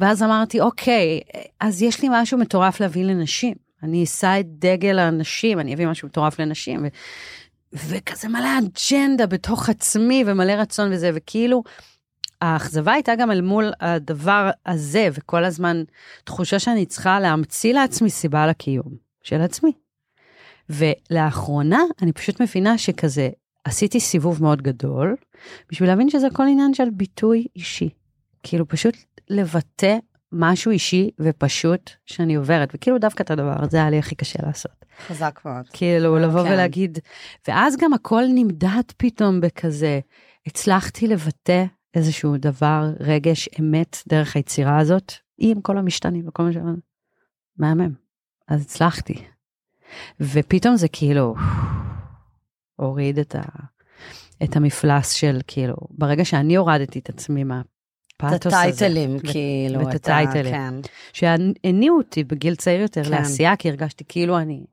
[0.00, 1.20] ואז אמרתי, אוקיי,
[1.60, 3.69] אז יש לי משהו מטורף להביא לנשים.
[3.82, 6.88] אני אשא את דגל הנשים, אני אביא משהו מטורף לנשים, ו-
[7.88, 11.62] וכזה מלא אג'נדה בתוך עצמי ומלא רצון וזה, וכאילו,
[12.40, 15.82] האכזבה הייתה גם אל מול הדבר הזה, וכל הזמן
[16.24, 19.72] תחושה שאני צריכה להמציא לעצמי סיבה לקיום של עצמי.
[20.70, 23.28] ולאחרונה אני פשוט מבינה שכזה,
[23.64, 25.16] עשיתי סיבוב מאוד גדול,
[25.70, 27.88] בשביל להבין שזה הכל עניין של ביטוי אישי.
[28.42, 28.96] כאילו פשוט
[29.30, 29.98] לבטא
[30.32, 34.84] משהו אישי ופשוט שאני עוברת, וכאילו דווקא את הדבר הזה היה לי הכי קשה לעשות.
[35.06, 35.68] חזק מאוד.
[35.72, 36.52] כאילו, לבוא כן.
[36.52, 36.98] ולהגיד,
[37.48, 40.00] ואז גם הכל נמדד פתאום בכזה,
[40.46, 41.64] הצלחתי לבטא
[41.94, 46.76] איזשהו דבר, רגש, אמת, דרך היצירה הזאת, עם כל המשתנים וכל מה שאמרנו.
[47.58, 47.92] מהמם.
[48.48, 49.24] אז הצלחתי.
[50.20, 51.34] ופתאום זה כאילו,
[52.76, 53.42] הוריד את, ה,
[54.44, 57.62] את המפלס של כאילו, ברגע שאני הורדתי את עצמי את
[58.22, 58.62] מהפאתוס הזה.
[58.62, 59.86] הטייטלים, ואת- כאילו.
[59.86, 60.54] ואת את ה- הטייטלים.
[60.54, 60.74] כן.
[61.12, 63.10] שהניעו אותי בגיל צעיר יותר כן.
[63.10, 64.64] לעשייה, כי הרגשתי כאילו אני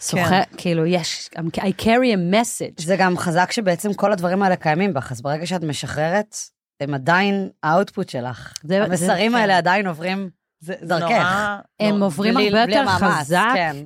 [0.00, 2.82] סוחר, כאילו יש, I carry a message.
[2.82, 6.36] זה גם חזק שבעצם כל הדברים האלה קיימים בך, אז ברגע שאת משחררת,
[6.80, 8.52] הם עדיין האוטפוט שלך.
[8.64, 11.02] זה- המסרים זה- האלה עדיין עוברים זה, דרכך.
[11.10, 11.56] נורא...
[11.80, 13.48] הם נורא- עוברים בלי- הרבה בלי יותר המאמץ, חזק.
[13.54, 13.76] כן.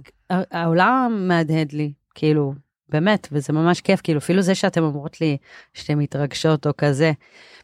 [0.51, 2.53] העולם מהדהד לי, כאילו,
[2.89, 5.37] באמת, וזה ממש כיף, כאילו, אפילו זה שאתם אומרות לי
[5.75, 7.13] שאתן מתרגשות או כזה,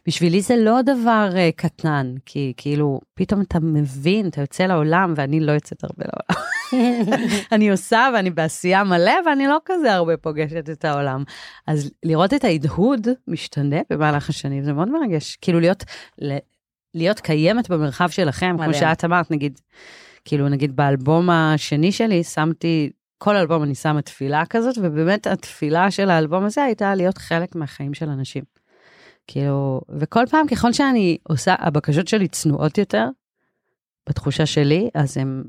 [0.07, 5.39] בשבילי זה לא דבר uh, קטן, כי כאילו, פתאום אתה מבין, אתה יוצא לעולם, ואני
[5.39, 6.47] לא יוצאת הרבה לעולם.
[7.51, 11.23] אני עושה ואני בעשייה מלא, ואני לא כזה הרבה פוגשת את העולם.
[11.67, 15.37] אז לראות את ההדהוד משתנה במהלך השנים, זה מאוד מרגש.
[15.41, 15.83] כאילו, להיות,
[16.21, 16.37] ל-
[16.93, 18.73] להיות קיימת במרחב שלכם, כמו.
[18.73, 19.59] שאת אמרת, נגיד,
[20.25, 26.09] כאילו, נגיד באלבום השני שלי, שמתי, כל אלבום אני שמה תפילה כזאת, ובאמת התפילה של
[26.09, 28.43] האלבום הזה הייתה להיות חלק מהחיים של אנשים.
[29.27, 33.05] כאילו, וכל פעם ככל שאני עושה, הבקשות שלי צנועות יותר,
[34.09, 35.43] בתחושה שלי, אז הן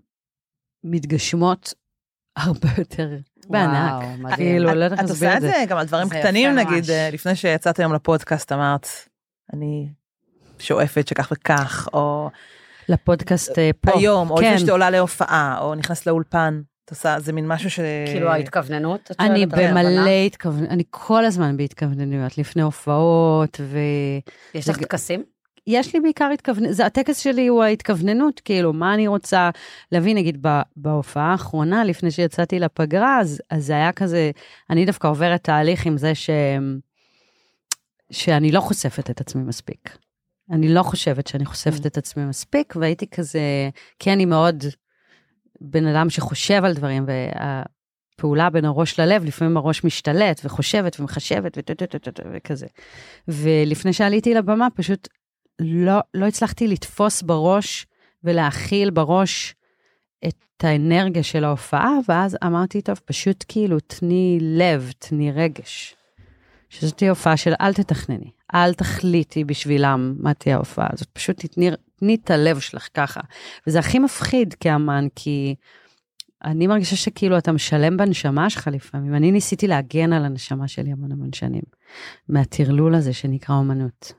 [0.85, 1.75] מתגשמות
[2.37, 3.09] הרבה יותר
[3.49, 3.93] בענק.
[4.21, 4.37] וואו.
[4.37, 5.49] כאילו, את- לא יודעת את להסביר עושה את את זה.
[5.61, 8.87] זה גם על דברים זה קטנים, נגיד, לפני שיצאת היום לפודקאסט, אמרת,
[9.53, 9.89] אני
[10.59, 12.31] שואפת שכך וכך, או
[12.89, 13.99] לפודקאסט אה, פה.
[13.99, 14.45] היום, או כן.
[14.45, 16.61] לפני שאתה עולה להופעה, או נכנסת לאולפן.
[16.89, 17.81] את עושה, זה מין משהו ש...
[18.07, 19.47] כאילו ההתכווננות, אני?
[19.47, 20.65] במלא התכוונ...
[20.65, 23.79] אני כל הזמן בהתכווננויות, לפני הופעות, ו...
[24.55, 25.23] יש לך טקסים?
[25.67, 29.51] יש לי בעיקר התכווננות, זה הטקס שלי הוא ההתכווננות, כאילו, מה אני רוצה
[29.93, 34.31] להביא, נגיד, ב, בהופעה האחרונה, לפני שיצאתי לפגרה, אז, אז זה היה כזה,
[34.71, 36.31] אני דווקא עוברת תהליך עם זה ש...
[38.11, 39.97] שאני לא חושפת את עצמי מספיק.
[40.51, 43.41] אני לא חושבת שאני חושפת את עצמי מספיק, והייתי כזה,
[43.99, 44.65] כי אני מאוד
[45.61, 51.59] בן אדם שחושב על דברים, והפעולה בין הראש ללב, לפעמים הראש משתלט וחושבת ומחשבת
[52.35, 52.67] וכזה.
[53.29, 55.09] ולפני שעליתי לבמה, פשוט
[55.61, 57.87] לא, לא הצלחתי לתפוס בראש
[58.25, 59.55] ולהכיל בראש
[60.29, 65.98] את האנרגיה של ההופעה, ואז אמרתי, טוב, פשוט כאילו, תני לב, תני רגש.
[66.69, 71.71] שזאת תהיה הופעה של אל תתכנני, אל תחליטי בשבילם מה תהיה ההופעה הזאת, פשוט תתני,
[71.97, 73.21] תני את הלב שלך ככה.
[73.67, 75.55] וזה הכי מפחיד כאמן, כי
[76.45, 79.15] אני מרגישה שכאילו אתה משלם בנשמה שלך לפעמים.
[79.15, 81.63] אני ניסיתי להגן על הנשמה שלי המון המון שנים,
[82.29, 84.13] מהטרלול הזה שנקרא אומנות.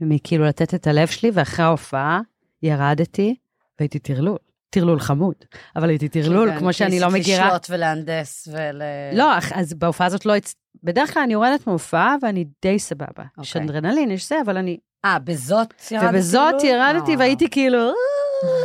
[0.00, 2.20] מכאילו לתת את הלב שלי, ואחרי ההופעה
[2.62, 3.34] ירדתי
[3.78, 4.38] והייתי טרלול.
[4.74, 5.34] טרלול חמוד,
[5.76, 7.46] אבל הייתי טרלול, כן, כמו שאני לא מכירה.
[7.46, 8.82] לשלוט ולהנדס ול...
[9.12, 10.36] לא, אז בהופעה הזאת לא...
[10.36, 13.24] הצ- בדרך כלל אני יורדת מהופעה ואני די סבבה.
[13.42, 13.68] יש אוקיי.
[13.68, 14.76] אדרנלין, יש זה, אבל אני...
[15.04, 16.08] אה, בזאת ירדת?
[16.10, 16.74] ובזאת כאילו?
[16.76, 17.18] ירדתי אה.
[17.18, 17.78] והייתי כאילו...
[17.78, 17.94] "אה."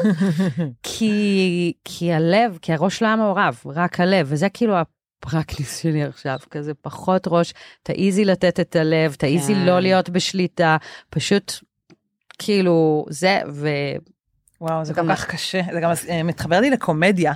[0.84, 6.38] כי, כי הלב, כי הראש לא היה מעורב, רק הלב, וזה כאילו הפרקטיס שלי עכשיו,
[6.52, 9.66] כזה פחות ראש, תעיזי לתת את הלב, תעיזי כן.
[9.66, 10.78] לא להיות בשליטה,
[11.10, 11.54] פשוט
[12.40, 13.70] כאילו זה, ו...
[14.62, 15.62] וואו, זה כל כך קשה.
[15.74, 17.34] זה גם אה, מתחבר לי לקומדיה,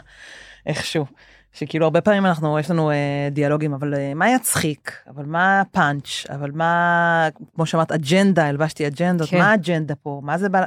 [0.65, 1.05] איכשהו.
[1.53, 4.91] שכאילו הרבה פעמים אנחנו, יש לנו אה, דיאלוגים, אבל אה, מה יצחיק?
[5.07, 6.25] אבל מה הפאנץ'?
[6.29, 9.37] אבל מה, כמו שאמרת, אג'נדה, הלבשתי אג'נדות, כן.
[9.37, 10.21] מה האג'נדה פה?
[10.23, 10.63] מה זה בא...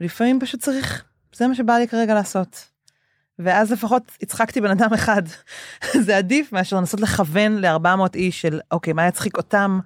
[0.00, 2.68] לפעמים פשוט צריך, זה מה שבא לי כרגע לעשות.
[3.38, 5.22] ואז לפחות הצחקתי בן אדם אחד.
[6.06, 9.80] זה עדיף מאשר לנסות לכוון ל-400 איש של, אוקיי, מה יצחיק אותם?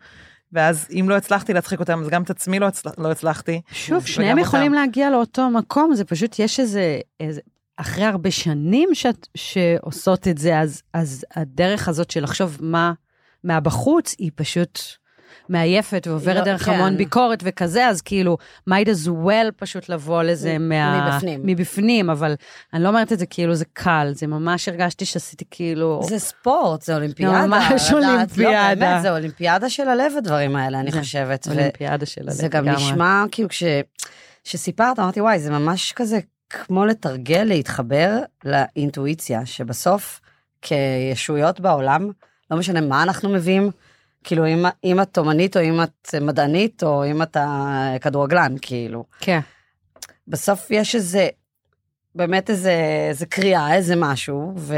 [0.53, 2.91] ואז אם לא הצלחתי להצחיק אותם, אז גם את עצמי לא, הצל...
[2.99, 3.61] לא הצלחתי.
[3.73, 4.49] שוב, שניהם אותם.
[4.49, 7.41] יכולים להגיע לאותו מקום, זה פשוט, יש איזה, איזה
[7.77, 12.93] אחרי הרבה שנים שאת, שעושות את זה, אז, אז הדרך הזאת של לחשוב מה
[13.45, 14.79] מהבחוץ, היא פשוט
[15.53, 16.73] מעייפת ועוברת לא, דרך כן.
[16.73, 18.37] המון ביקורת וכזה, אז כאילו,
[18.71, 21.11] might as well פשוט לבוא לזה מ- מה...
[21.11, 21.41] מבפנים.
[21.45, 22.35] מבפנים, אבל
[22.75, 26.01] אני לא אומרת את זה כאילו זה קל, זה ממש הרגשתי שעשיתי כאילו...
[26.03, 27.47] זה ספורט, זה אולימפיאדה.
[27.47, 28.71] ממש לדעת, אולימפיאדה.
[28.71, 31.49] לא, באמת, זה אולימפיאדה של הלב, הדברים האלה, אני זה חושבת.
[31.49, 32.31] אולימפיאדה של הלב.
[32.31, 32.69] זה גם.
[32.69, 33.63] נשמע כאילו כש...
[34.45, 36.19] שסיפרת, אמרתי, וואי, זה ממש כזה
[36.51, 40.21] כמו לתרגל, להתחבר לאינטואיציה, שבסוף,
[40.63, 42.11] כישויות בעולם,
[42.51, 43.71] לא משנה מה אנחנו מביאים,
[44.25, 47.69] כאילו, אם, אם את אומנית, או אם את מדענית, או אם אתה
[48.01, 49.05] כדורגלן, כאילו.
[49.21, 49.41] כן.
[50.29, 51.29] בסוף יש איזה,
[52.15, 54.77] באמת איזה, איזה קריאה, איזה משהו, ו,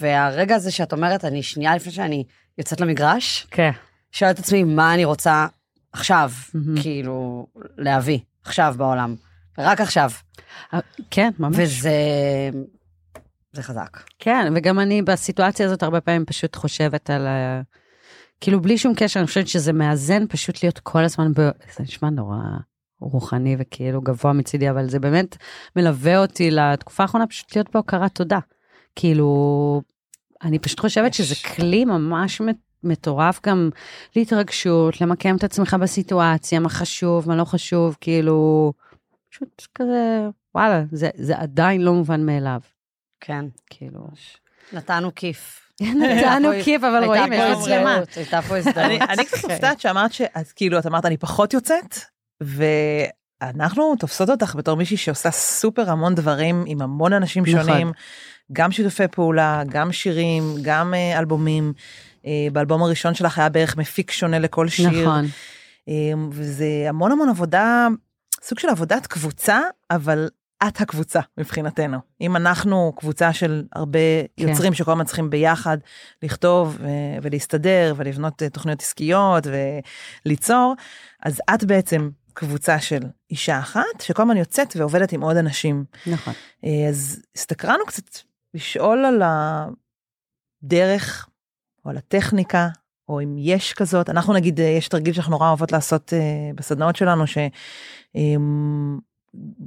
[0.00, 2.24] והרגע הזה שאת אומרת, אני שנייה לפני שאני
[2.58, 3.70] יוצאת למגרש, כן.
[4.12, 5.46] שואלת את עצמי, מה אני רוצה
[5.92, 6.82] עכשיו, מהמם.
[6.82, 7.46] כאילו,
[7.78, 9.14] להביא, עכשיו בעולם.
[9.58, 10.10] רק עכשיו.
[11.10, 11.56] כן, ממש.
[11.58, 11.90] וזה...
[13.52, 14.00] זה חזק.
[14.18, 17.60] כן, וגם אני בסיטואציה הזאת הרבה פעמים פשוט חושבת על ה...
[18.42, 21.40] כאילו בלי שום קשר, אני חושבת שזה מאזן פשוט להיות כל הזמן ב...
[21.76, 22.36] זה נשמע נורא
[23.00, 25.36] רוחני וכאילו גבוה מצידי, אבל זה באמת
[25.76, 28.38] מלווה אותי לתקופה האחרונה פשוט להיות בהוקרת תודה.
[28.96, 29.82] כאילו,
[30.42, 32.42] אני פשוט חושבת שזה כלי ממש
[32.84, 33.70] מטורף גם
[34.16, 38.72] להתרגשות, למקם את עצמך בסיטואציה, מה חשוב, מה לא חשוב, כאילו,
[39.30, 42.60] פשוט כזה, וואלה, זה, זה עדיין לא מובן מאליו.
[43.20, 43.44] כן.
[43.70, 44.08] כאילו...
[44.72, 45.71] נתנו כיף.
[45.94, 47.98] נתנו כיף, אבל רואים, יש מצלמה.
[48.16, 49.02] הייתה פה הזדמנות.
[49.10, 51.98] אני קצת מופתעת שאמרת שאת כאילו, את אמרת, אני פחות יוצאת,
[52.40, 57.46] ואנחנו תופסות אותך בתור מישהי שעושה סופר המון דברים עם המון אנשים.
[57.46, 57.92] שונים,
[58.52, 61.72] גם שיתופי פעולה, גם שירים, גם אה, אלבומים.
[62.26, 65.02] אה, באלבום הראשון שלך היה בערך מפיק שונה לכל שיר.
[65.02, 65.24] נכון.
[65.88, 67.88] אה, וזה המון המון עבודה,
[68.42, 70.28] סוג של עבודת קבוצה, אבל
[70.68, 71.98] את הקבוצה מבחינתנו.
[72.20, 73.98] אם אנחנו קבוצה של הרבה
[74.36, 74.48] כן.
[74.48, 75.78] יוצרים שכל הזמן צריכים ביחד
[76.22, 76.86] לכתוב ו-
[77.22, 79.46] ולהסתדר ולבנות אה, תוכניות עסקיות
[80.26, 80.74] וליצור,
[81.22, 85.84] אז את בעצם קבוצה של אישה אחת שכל הזמן יוצאת ועובדת עם עוד אנשים.
[86.06, 86.34] נכון.
[86.64, 88.18] אה, אז הסתקרנו קצת
[88.54, 89.22] לשאול על
[90.62, 91.28] הדרך
[91.84, 92.68] או על הטכניקה,
[93.08, 96.96] או אם יש כזאת, אנחנו נגיד, אה, יש תרגיל שאנחנו נורא אוהבות לעשות uh, בסדנאות
[96.96, 97.24] שלנו,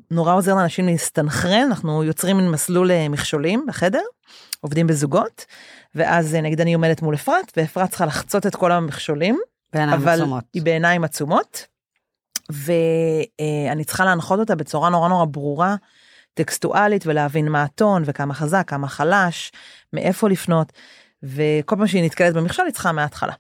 [0.10, 4.02] שנורא עוזר לאנשים להסתנכרן, אנחנו יוצרים מין מסלול uh, מכשולים בחדר,
[4.62, 5.46] עובדים בזוגות,
[5.96, 9.40] ואז uh, נגיד אני עומדת מול אפרת, ואפרת צריכה לחצות את כל המכשולים,
[9.74, 10.44] אבל עצומות.
[10.54, 11.68] היא בעיניים עצומות,
[12.50, 15.76] ואני צריכה להנחות אותה בצורה נורא נורא ברורה,
[16.34, 19.52] טקסטואלית, ולהבין מה הטון, וכמה חזק, כמה חלש,
[19.94, 20.74] מאיפה לפנות.
[21.24, 23.34] וכל פעם שהיא נתקלת במכשול היא צריכה מההתחלה.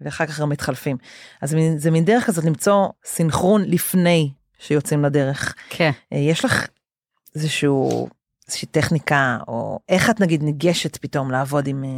[0.00, 0.96] ואחר כך גם מתחלפים.
[1.42, 5.54] אז זה מין דרך כזאת למצוא סינכרון לפני שיוצאים לדרך.
[5.70, 5.90] כן.
[6.12, 6.66] אה, יש לך
[7.34, 8.08] איזשהו,
[8.48, 11.90] איזושהי טכניקה, או איך את נגיד ניגשת פתאום לעבוד עם אה,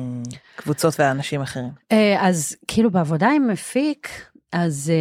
[0.56, 1.70] קבוצות ואנשים אחרים?
[1.92, 4.08] אה, אז כאילו בעבודה עם מפיק,
[4.52, 4.92] אז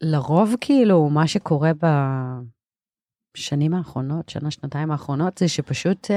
[0.00, 1.70] לרוב כאילו מה שקורה
[3.36, 6.10] בשנים האחרונות, שנה, שנתיים האחרונות, זה שפשוט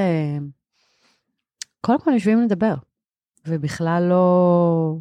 [1.81, 2.73] קודם כל יושבים לדבר,
[3.47, 4.95] ובכלל לא...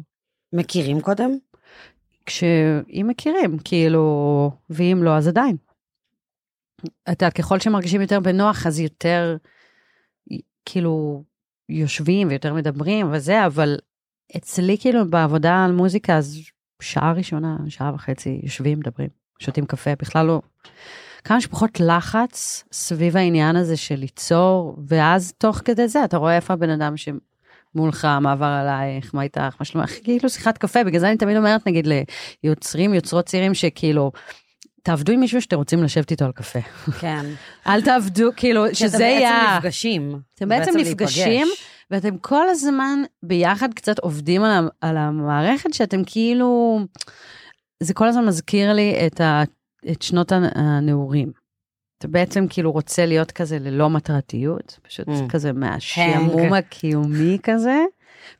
[0.53, 1.31] מכירים קודם?
[2.25, 5.57] כשאם מכירים, כאילו, ואם לא, אז עדיין.
[7.11, 9.37] אתה, ככל שמרגישים יותר בנוח, אז יותר,
[10.65, 11.23] כאילו,
[11.69, 13.77] יושבים ויותר מדברים וזה, אבל
[14.37, 16.39] אצלי, כאילו, בעבודה על מוזיקה, אז
[16.81, 20.41] שעה ראשונה, שעה וחצי, יושבים, מדברים, שותים קפה, בכלל לא...
[21.23, 26.53] כמה שפחות לחץ סביב העניין הזה של ליצור, ואז תוך כדי זה אתה רואה איפה
[26.53, 26.97] הבן אדם
[27.73, 31.37] שמולך, מה עבר עלייך, מה איתך, מה שלומך, כאילו שיחת קפה, בגלל זה אני תמיד
[31.37, 31.87] אומרת, נגיד,
[32.43, 34.11] ליוצרים, יוצרות צעירים, שכאילו,
[34.83, 36.59] תעבדו עם מישהו שאתם רוצים לשבת איתו על קפה.
[36.99, 37.25] כן.
[37.67, 39.29] אל תעבדו, כאילו, שזה יהיה...
[39.29, 40.19] שאתם בעצם נפגשים.
[40.35, 41.47] אתם בעצם נפגשים,
[41.91, 46.79] ואתם כל הזמן ביחד קצת עובדים על, על המערכת, שאתם כאילו...
[47.83, 49.43] זה כל הזמן מזכיר לי את, ה,
[49.91, 51.31] את שנות הנ- הנעורים.
[52.01, 55.29] אתה בעצם כאילו רוצה להיות כזה ללא מטרתיות, פשוט Mm.
[55.29, 57.79] כזה מהשעמום הקיומי כזה.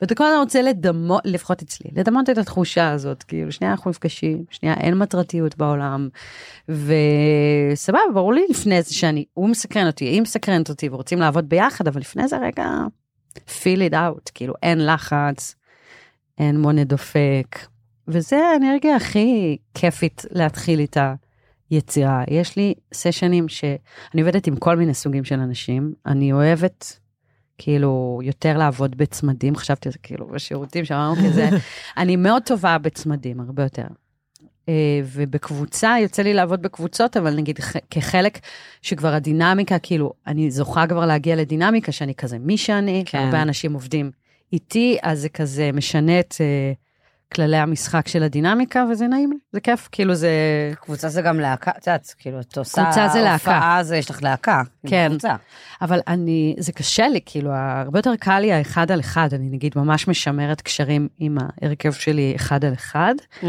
[0.02, 4.44] ואתה כל הזמן רוצה לדמות, לפחות אצלי, לדמות את התחושה הזאת, כאילו שנייה אנחנו נפגשים,
[4.50, 6.10] שנייה אין מטרתיות בעולם,
[6.70, 11.88] וסבבה, ברור לי לפני זה שאני, הוא מסקרן אותי, היא מסקרנת אותי ורוצים לעבוד ביחד,
[11.88, 12.66] אבל לפני זה רגע,
[13.36, 15.56] feel it out, כאילו אין לחץ,
[16.38, 17.60] אין מונה דופק,
[18.08, 21.14] וזה האנרגיה הכי כיפית להתחיל איתה
[21.72, 22.24] יצירה.
[22.28, 27.00] יש לי סשנים שאני עובדת עם כל מיני סוגים של אנשים, אני אוהבת
[27.58, 31.50] כאילו יותר לעבוד בצמדים, חשבתי על זה כאילו בשירותים שאמרנו כזה,
[31.98, 33.88] אני מאוד טובה בצמדים, הרבה יותר.
[34.70, 38.40] אה, ובקבוצה, יוצא לי לעבוד בקבוצות, אבל נגיד כחלק
[38.82, 43.18] שכבר הדינמיקה, כאילו, אני זוכה כבר להגיע לדינמיקה שאני כזה מי שאני, כן.
[43.18, 43.26] כן.
[43.26, 44.12] הרבה אנשים עובדים
[44.54, 46.74] איתי, אז זה כזה משנה את אה,
[47.34, 50.32] כללי המשחק של הדינמיקה, וזה נעים לי, זה כיף, כאילו זה...
[50.82, 53.34] קבוצה זה גם להקה, את יודעת, כאילו, את עושה קבוצה זה להקה.
[53.56, 54.62] הופעה, זה יש לך להקה.
[54.88, 55.08] כן.
[55.10, 55.36] קבוצה.
[55.82, 59.74] אבל אני, זה קשה לי, כאילו, הרבה יותר קל לי האחד על אחד, אני נגיד
[59.76, 63.46] ממש משמרת קשרים עם ההרכב שלי אחד על אחד, Mm.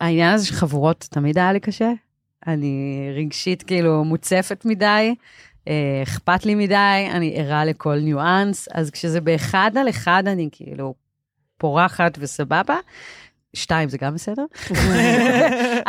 [0.00, 1.92] והעניין הזה של חבורות תמיד היה לי קשה.
[2.46, 5.14] אני רגשית כאילו מוצפת מדי,
[5.68, 10.94] אה, אכפת לי מדי, אני ערה לכל ניואנס, אז כשזה באחד על אחד אני כאילו
[11.62, 12.76] פורחת וסבבה.
[13.54, 14.44] שתיים זה גם בסדר.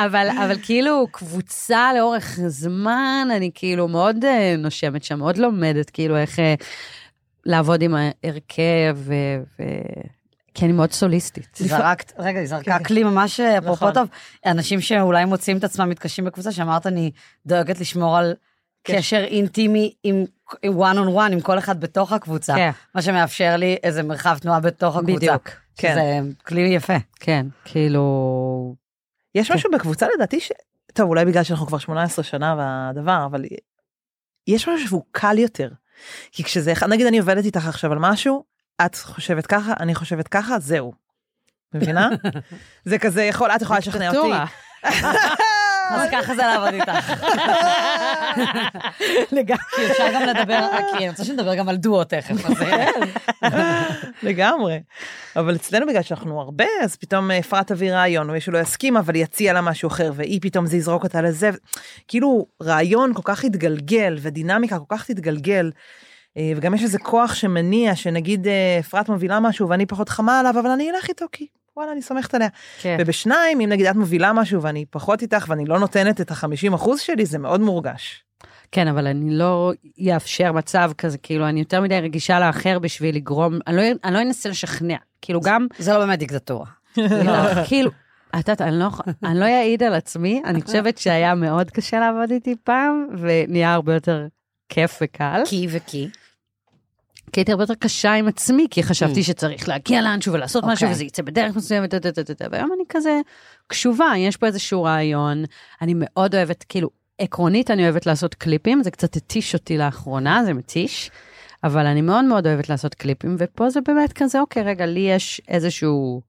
[0.05, 6.17] אבל, אבל כאילו קבוצה לאורך זמן, אני כאילו מאוד אה, נושמת שם, מאוד לומדת כאילו
[6.17, 6.53] איך אה,
[7.45, 9.13] לעבוד עם ההרכב, ו...
[9.59, 9.63] ו...
[10.53, 11.55] כי אני מאוד סוליסטית.
[11.55, 12.83] זרקת, רגע, היא זרקה כן.
[12.83, 13.93] כלי ממש אה, אפרופו נכון.
[13.93, 14.07] טוב.
[14.45, 17.11] אנשים שאולי מוצאים את עצמם מתקשים בקבוצה, שאמרת, אני
[17.45, 18.33] דואגת לשמור על
[18.83, 18.97] כן.
[18.97, 20.25] קשר אינטימי עם
[20.63, 22.71] עם one on one, עם כל אחד בתוך הקבוצה, כן.
[22.95, 25.17] מה שמאפשר לי איזה מרחב תנועה בתוך הקבוצה.
[25.17, 25.62] בדיוק.
[25.77, 25.93] כן.
[25.93, 26.97] שזה כלי יפה.
[27.19, 28.75] כן, כאילו...
[29.35, 30.51] יש משהו בקבוצה לדעתי ש...
[30.93, 33.45] טוב, אולי בגלל שאנחנו כבר 18 שנה והדבר, אבל
[34.47, 35.69] יש משהו שהוא קל יותר.
[36.31, 38.43] כי כשזה, נגיד אני עובדת איתך עכשיו על משהו,
[38.85, 40.93] את חושבת ככה, אני חושבת ככה, זהו.
[41.73, 42.09] מבינה?
[42.85, 44.33] זה כזה יכול, את יכולה לשכנע אותי.
[45.89, 47.13] אז ככה זה לעבוד איתך.
[49.37, 49.63] לגמרי.
[49.75, 52.45] כי אפשר גם לדבר, כי אני רוצה שנדבר גם על דואו תכף.
[52.45, 52.57] אז
[54.23, 54.79] לגמרי.
[55.35, 59.15] אבל אצלנו בגלל שאנחנו הרבה, אז פתאום אה, אפרת תביא רעיון, ומישהו לא יסכים, אבל
[59.15, 61.49] יציע לה משהו אחר, והיא פתאום זה יזרוק אותה לזה.
[62.07, 65.71] כאילו, רעיון כל כך התגלגל, ודינמיקה כל כך תתגלגל.
[66.37, 70.59] אה, וגם יש איזה כוח שמניע, שנגיד אה, אפרת מובילה משהו ואני פחות חמה עליו,
[70.59, 72.47] אבל אני אלך איתו כי וואלה, אני סומכת עליה.
[72.81, 72.97] כן.
[72.99, 76.99] ובשניים, אם נגיד את מובילה משהו ואני פחות איתך ואני לא נותנת את החמישים אחוז
[76.99, 78.23] שלי, זה מאוד מורגש.
[78.71, 79.73] כן, אבל אני לא
[80.13, 84.21] אאפשר מצב כזה, כאילו, אני יותר מדי רגישה לאחר בשביל לגרום, אני לא, אני לא
[84.21, 84.97] אנסה לשכנע.
[85.21, 86.65] כאילו, גם, זה לא באמת דיקטטורה.
[87.25, 87.91] לא, כאילו,
[88.29, 88.87] את יודעת, אני לא,
[89.23, 93.93] אני לא אעיד על עצמי, אני חושבת שהיה מאוד קשה לעבוד איתי פעם, ונהיה הרבה
[93.93, 94.27] יותר
[94.69, 95.41] כיף וקל.
[95.45, 96.09] כי וכי.
[97.33, 100.91] כי הייתי הרבה יותר קשה עם עצמי, כי חשבתי שצריך להגיע לאנשהו ולעשות משהו, אוקיי.
[100.91, 101.93] וזה יצא בדרך מסוימת,
[102.51, 103.21] והיום אני כזה
[103.67, 105.43] קשובה, יש פה איזשהו רעיון,
[105.81, 110.53] אני מאוד אוהבת, כאילו, עקרונית אני אוהבת לעשות קליפים, זה קצת התיש אותי לאחרונה, זה
[110.53, 111.11] מתיש,
[111.63, 115.41] אבל אני מאוד מאוד אוהבת לעשות קליפים, ופה זה באמת כזה, אוקיי, רגע, לי יש
[115.47, 116.21] איזשהו,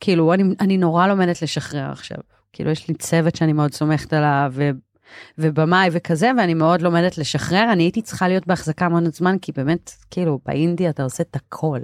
[0.00, 2.18] כאילו, אני, אני נורא לומדת לשחרר עכשיו.
[2.52, 4.52] כאילו, יש לי צוות שאני מאוד סומכת עליו.
[5.38, 7.72] ובמאי וכזה, ואני מאוד לומדת לשחרר.
[7.72, 11.80] אני הייתי צריכה להיות בהחזקה המון זמן, כי באמת, כאילו, באינדי אתה עושה את הכל.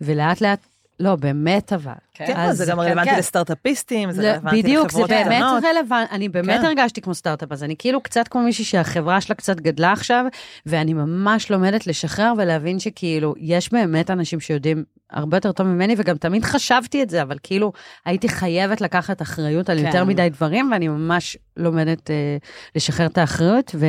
[0.00, 0.66] ולאט לאט,
[1.00, 1.92] לא, באמת אבל.
[2.14, 3.18] כן, אז זה גם כן, רלוונטי כן.
[3.18, 5.64] לסטארט-אפיסטים, זה זה- רלוונטי בדיוק, זה לחברות באמת קטנות.
[5.64, 6.66] רלוונטי, אני באמת כן.
[6.66, 10.24] הרגשתי כמו סטארט-אפ, אז אני כאילו קצת כמו מישהי שהחברה שלה קצת גדלה עכשיו,
[10.66, 16.16] ואני ממש לומדת לשחרר ולהבין שכאילו, יש באמת אנשים שיודעים הרבה יותר טוב ממני, וגם
[16.16, 17.72] תמיד חשבתי את זה, אבל כאילו,
[18.06, 19.86] הייתי חייבת לקחת אחריות על כן.
[19.86, 22.36] יותר מדי דברים, ואני ממש לומדת אה,
[22.76, 23.86] לשחרר את האחריות, ו...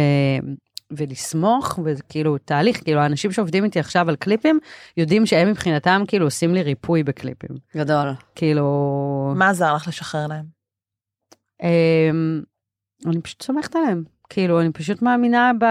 [0.97, 4.59] ולסמוך, וזה כאילו תהליך, כאילו האנשים שעובדים איתי עכשיו על קליפים,
[4.97, 7.57] יודעים שהם מבחינתם כאילו עושים לי ריפוי בקליפים.
[7.75, 8.07] גדול.
[8.35, 9.33] כאילו...
[9.35, 10.45] מה עזר לך לשחרר להם?
[11.63, 12.41] אמ,
[13.05, 14.03] אני פשוט סומכת עליהם.
[14.29, 15.65] כאילו, אני פשוט מאמינה ב...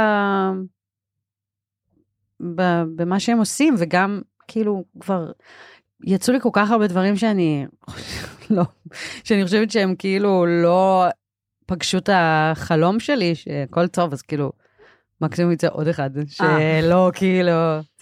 [2.55, 2.83] ב...
[2.97, 5.31] במה שהם עושים, וגם, כאילו, כבר
[6.07, 7.67] יצאו לי כל כך הרבה דברים שאני...
[8.51, 8.63] לא,
[9.25, 11.07] שאני חושבת שהם כאילו לא
[11.67, 14.53] פגשו את החלום שלי, שהכל טוב, אז כאילו,
[15.23, 17.53] מקסימום יצא עוד אחד, שלא, כאילו,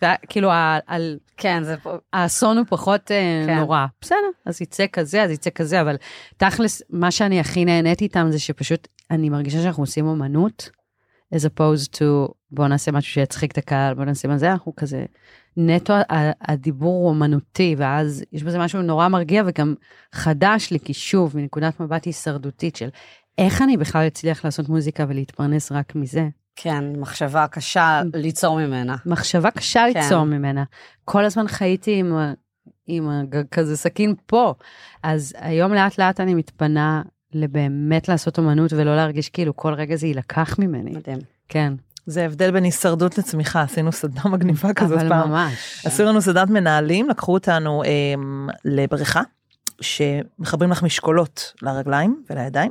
[0.00, 0.50] זה כאילו,
[0.87, 1.18] על...
[1.37, 1.96] כן, זה פה...
[2.12, 3.59] האסון הוא פחות אה, כן.
[3.59, 3.87] נורא.
[4.00, 5.96] בסדר, אז יצא כזה, אז יצא כזה, אבל
[6.37, 10.70] תכלס, מה שאני הכי נהניתי איתם זה שפשוט, אני מרגישה שאנחנו עושים אומנות,
[11.35, 15.04] as opposed to בוא נעשה משהו שיצחיק את הקהל, בוא נעשה מה זה, אנחנו כזה,
[15.56, 15.94] נטו
[16.40, 19.74] הדיבור הוא אומנותי, ואז יש בזה משהו נורא מרגיע וגם
[20.12, 22.88] חדש לי, כי שוב, מנקודת מבט הישרדותית של
[23.38, 26.28] איך אני בכלל אצליח לעשות מוזיקה ולהתפרנס רק מזה.
[26.56, 28.96] כן, מחשבה קשה ליצור ממנה.
[29.06, 30.00] מחשבה קשה כן.
[30.00, 30.64] ליצור ממנה.
[31.04, 32.14] כל הזמן חייתי עם,
[32.86, 33.08] עם
[33.50, 34.54] כזה סכין פה.
[35.02, 40.06] אז היום לאט לאט אני מתפנה לבאמת לעשות אומנות ולא להרגיש כאילו כל רגע זה
[40.06, 40.90] יילקח ממני.
[40.90, 41.18] מדהים.
[41.48, 41.72] כן.
[42.06, 45.30] זה הבדל בין הישרדות לצמיחה, עשינו סדנה מגניבה כזאת אבל פעם.
[45.30, 45.82] ממש.
[45.86, 49.20] עשו לנו סדנת מנהלים, לקחו אותנו אמ, לבריכה,
[49.80, 52.70] שמחברים לך משקולות לרגליים ולידיים,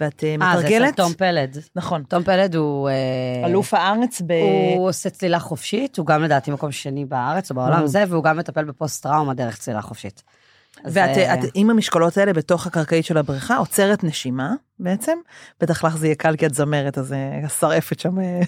[0.00, 1.56] ואת אה, אה, זה מתרגלת, תום פלד.
[1.76, 2.88] נכון, תום פלד הוא...
[2.88, 4.32] אה, אלוף הארץ ב...
[4.76, 7.86] הוא עושה צלילה חופשית, הוא גם לדעתי מקום שני בארץ או בעולם וואו.
[7.86, 10.22] זה, והוא גם מטפל בפוסט טראומה דרך צלילה חופשית.
[10.84, 15.18] ואת אה, את, עם המשקולות האלה בתוך הקרקעית של הבריכה, עוצרת נשימה בעצם,
[15.60, 18.40] בטח לך זה יהיה קל כי את זמרת, אז אה, השרעפת שם אה,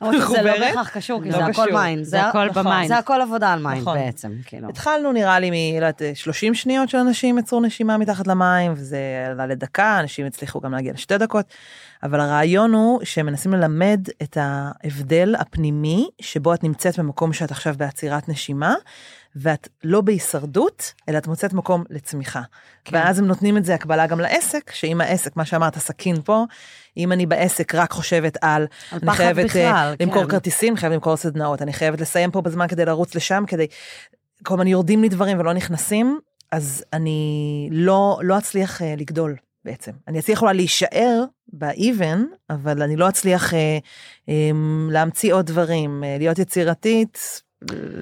[0.00, 0.60] לא מחוברת.
[0.60, 1.80] בהכרח קשור, כי לא זה הכל קשור.
[1.80, 2.04] mind.
[2.04, 2.88] זה הכל נכון, במיינד.
[2.88, 3.98] זה הכל עבודה על mind נכון.
[3.98, 4.68] בעצם, כאילו.
[4.68, 5.80] התחלנו נראה לי מ...
[5.80, 8.98] לא יודעת, 30 שניות של אנשים יצרו נשימה מתחת למים, וזה
[9.30, 11.46] עלה לדקה, אנשים הצליחו גם להגיע לשתי דקות,
[12.02, 18.28] אבל הרעיון הוא שמנסים ללמד את ההבדל הפנימי, שבו את נמצאת במקום שאת עכשיו בעצירת
[18.28, 18.74] נשימה,
[19.36, 22.42] ואת לא בהישרדות, אלא את מוצאת מקום לצמיחה.
[22.84, 22.96] כן.
[22.96, 26.44] ואז הם נותנים את זה הקבלה גם לעסק, שאם העסק, מה שאמרת, סכין פה,
[26.96, 30.30] אם אני בעסק רק חושבת על, על אני חייבת בכלל, אה, למכור כן.
[30.30, 33.66] כרטיסים, חייבת למכור סדנאות, אני חייבת לסיים פה בזמן כדי לרוץ לשם, כדי
[34.42, 36.18] כל הזמן יורדים לי דברים ולא נכנסים,
[36.50, 39.92] אז אני לא, לא אצליח אה, לגדול בעצם.
[40.08, 42.18] אני אצליח אולי להישאר ב-even,
[42.50, 43.78] אבל אני לא אצליח אה,
[44.28, 44.50] אה,
[44.90, 47.42] להמציא עוד דברים, אה, להיות יצירתית,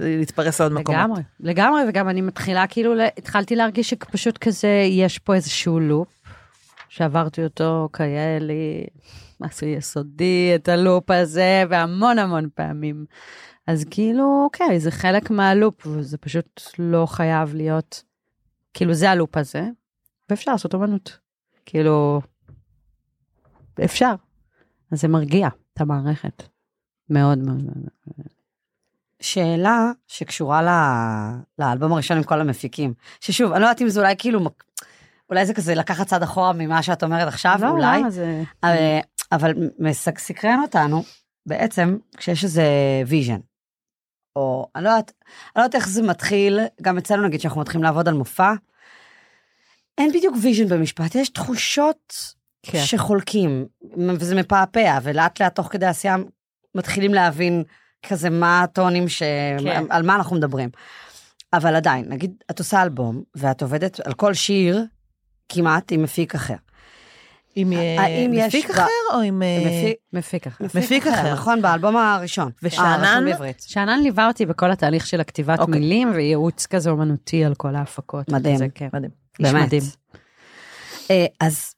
[0.00, 1.00] להתפרס לעוד מקומות.
[1.00, 6.08] לגמרי, לגמרי, וגם אני מתחילה כאילו, התחלתי להרגיש שפשוט כזה, יש פה איזשהו לופ,
[6.88, 8.86] שעברתי אותו כאלי,
[9.40, 13.04] משהו יסודי, את הלופ הזה, והמון המון פעמים.
[13.66, 18.02] אז כאילו, אוקיי, זה חלק מהלופ, וזה פשוט לא חייב להיות,
[18.74, 19.68] כאילו, זה הלופ הזה,
[20.30, 21.18] ואפשר לעשות אומנות.
[21.66, 22.20] כאילו,
[23.84, 24.14] אפשר.
[24.92, 26.42] אז זה מרגיע את המערכת.
[27.10, 27.60] מאוד מאוד.
[29.20, 34.14] שאלה שקשורה ל- לאלבום הראשון עם כל המפיקים, ששוב, אני לא יודעת אם זה אולי
[34.18, 34.40] כאילו,
[35.30, 38.42] אולי זה כזה לקחת צעד אחורה ממה שאת אומרת עכשיו, לא, אולי, למה זה...
[38.62, 38.76] אבל,
[39.32, 41.02] אבל מסק- סקרן אותנו
[41.46, 42.64] בעצם כשיש איזה
[43.06, 43.38] vision.
[44.36, 47.82] או אני לא יודעת, אני לא יודעת איך זה מתחיל, גם אצלנו נגיד שאנחנו מתחילים
[47.82, 48.52] לעבוד על מופע,
[49.98, 52.14] אין בדיוק vision במשפט, יש תחושות
[52.62, 52.78] כן.
[52.84, 53.66] שחולקים,
[54.08, 56.16] וזה מפעפע, ולאט לאט תוך כדי עשייה
[56.74, 57.64] מתחילים להבין
[58.08, 59.22] כזה מה הטונים, ש...
[59.62, 59.84] כן.
[59.90, 60.68] על מה אנחנו מדברים.
[61.52, 64.84] אבל עדיין, נגיד, את עושה אלבום, ואת עובדת על כל שיר
[65.48, 66.54] כמעט עם מפיק אחר.
[67.54, 69.42] עם אה, יש מפיק אחר או עם...
[69.42, 70.64] אה, מפיק, מפיק אחר.
[70.74, 71.32] מפיק אחר.
[71.32, 72.50] נכון, באלבום הראשון.
[72.62, 73.24] ושאנן?
[73.42, 73.50] אה.
[73.66, 75.80] שאנן ליווה אותי בכל התהליך של הכתיבת אוקיי.
[75.80, 78.28] מילים וייעוץ כזה אומנותי על כל ההפקות.
[78.28, 78.56] מדהים.
[78.56, 78.88] זה כן.
[78.92, 79.10] מדהים.
[79.40, 79.66] איש באמת.
[79.66, 79.82] מדהים.
[81.40, 81.74] אז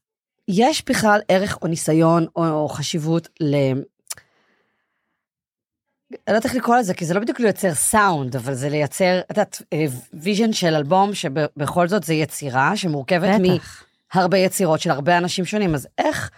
[0.48, 3.28] יש בכלל ערך או ניסיון או, או חשיבות.
[6.12, 9.20] אני לא יודעת איך לקרוא לזה, כי זה לא בדיוק לייצר סאונד, אבל זה לייצר,
[9.20, 9.84] את יודעת, אה,
[10.14, 13.84] vision של אלבום, שבכל זאת זה יצירה שמורכבת בטח.
[14.14, 16.30] מהרבה יצירות של הרבה אנשים שונים, אז איך,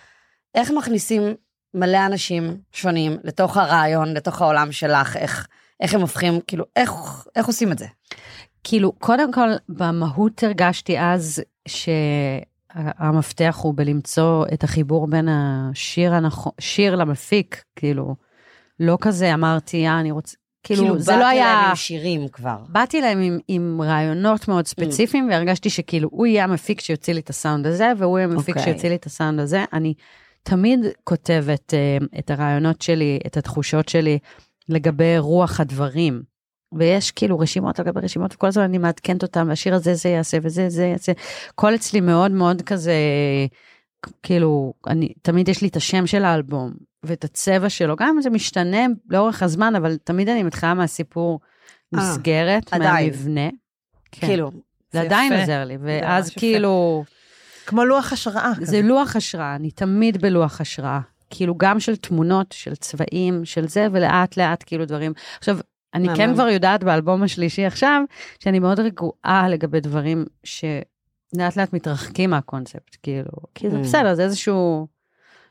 [0.55, 1.23] איך מכניסים
[1.75, 5.47] מלא אנשים שונים לתוך הרעיון, לתוך העולם שלך, איך,
[5.81, 6.91] איך הם הופכים, כאילו, איך,
[7.37, 7.87] איך עושים את זה?
[8.65, 16.97] כאילו, קודם כל, במהות הרגשתי אז שהמפתח הוא בלמצוא את החיבור בין השיר הנכון, שיר
[16.97, 18.15] למפיק, כאילו,
[18.81, 21.55] לא כזה אמרתי, אה, אני רוצה, כאילו, זה לא באתי היה...
[21.55, 22.57] להם עם שירים כבר.
[22.69, 27.31] באתי להם עם, עם רעיונות מאוד ספציפיים, והרגשתי שכאילו הוא יהיה המפיק שיוציא לי את
[27.31, 28.73] הסאונד הזה, והוא יהיה המפיק אוקיי.
[28.73, 29.65] שיוציא לי את הסאונד הזה.
[29.73, 29.95] אני
[30.43, 34.19] תמיד כותבת uh, את הרעיונות שלי, את התחושות שלי,
[34.69, 36.23] לגבי רוח הדברים.
[36.79, 40.39] ויש כאילו רשימות על גבי רשימות, וכל הזמן אני מעדכנת אותם, והשיר הזה זה יעשה,
[40.43, 41.13] וזה זה יעשה.
[41.49, 42.95] הכל אצלי מאוד מאוד כזה,
[44.23, 46.73] כאילו, אני, תמיד יש לי את השם של האלבום,
[47.07, 51.41] ואת הצבע שלו, גם אם זה משתנה לאורך הזמן, אבל תמיד אני מתחילה מהסיפור
[51.95, 52.75] אה, מסגרת.
[52.75, 53.49] מהמבנה.
[54.13, 54.27] כן.
[54.27, 54.51] כאילו,
[54.93, 55.41] זה עדיין יפה.
[55.41, 56.41] עוזר לי, ואז יפה.
[56.41, 57.05] כאילו,
[57.67, 58.53] כמו לוח השראה.
[58.59, 58.83] זה כזה.
[58.83, 61.01] לוח השראה, אני תמיד בלוח השראה.
[61.31, 65.13] כאילו, גם של תמונות, של צבעים, של זה, ולאט לאט כאילו דברים.
[65.39, 65.59] עכשיו,
[65.95, 66.35] אני כן.
[66.35, 68.03] כבר יודעת באלבום השלישי עכשיו,
[68.39, 73.81] שאני מאוד רגועה לגבי דברים שלאט לאט מתרחקים מהקונספט, כאילו, כי זה Mm.
[73.81, 74.87] בסדר, זה איזשהו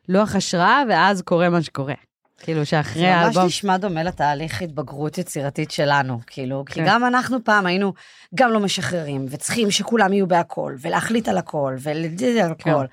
[0.10, 1.94] לוח השראה, ואז קורה מה שקורה.
[2.38, 3.46] כאילו, שאחרי זה ממש האלבום...
[3.46, 6.84] נשמע דומה לתהליך התבגרות יצירתית שלנו, כאילו, כי כן.
[6.88, 7.94] גם אנחנו פעם היינו
[8.36, 12.70] גם לא משחררים, וצריכים שכולם יהיו בהכל, ולהחליט על הכל, ולדידי על כן.
[12.70, 12.86] הכל,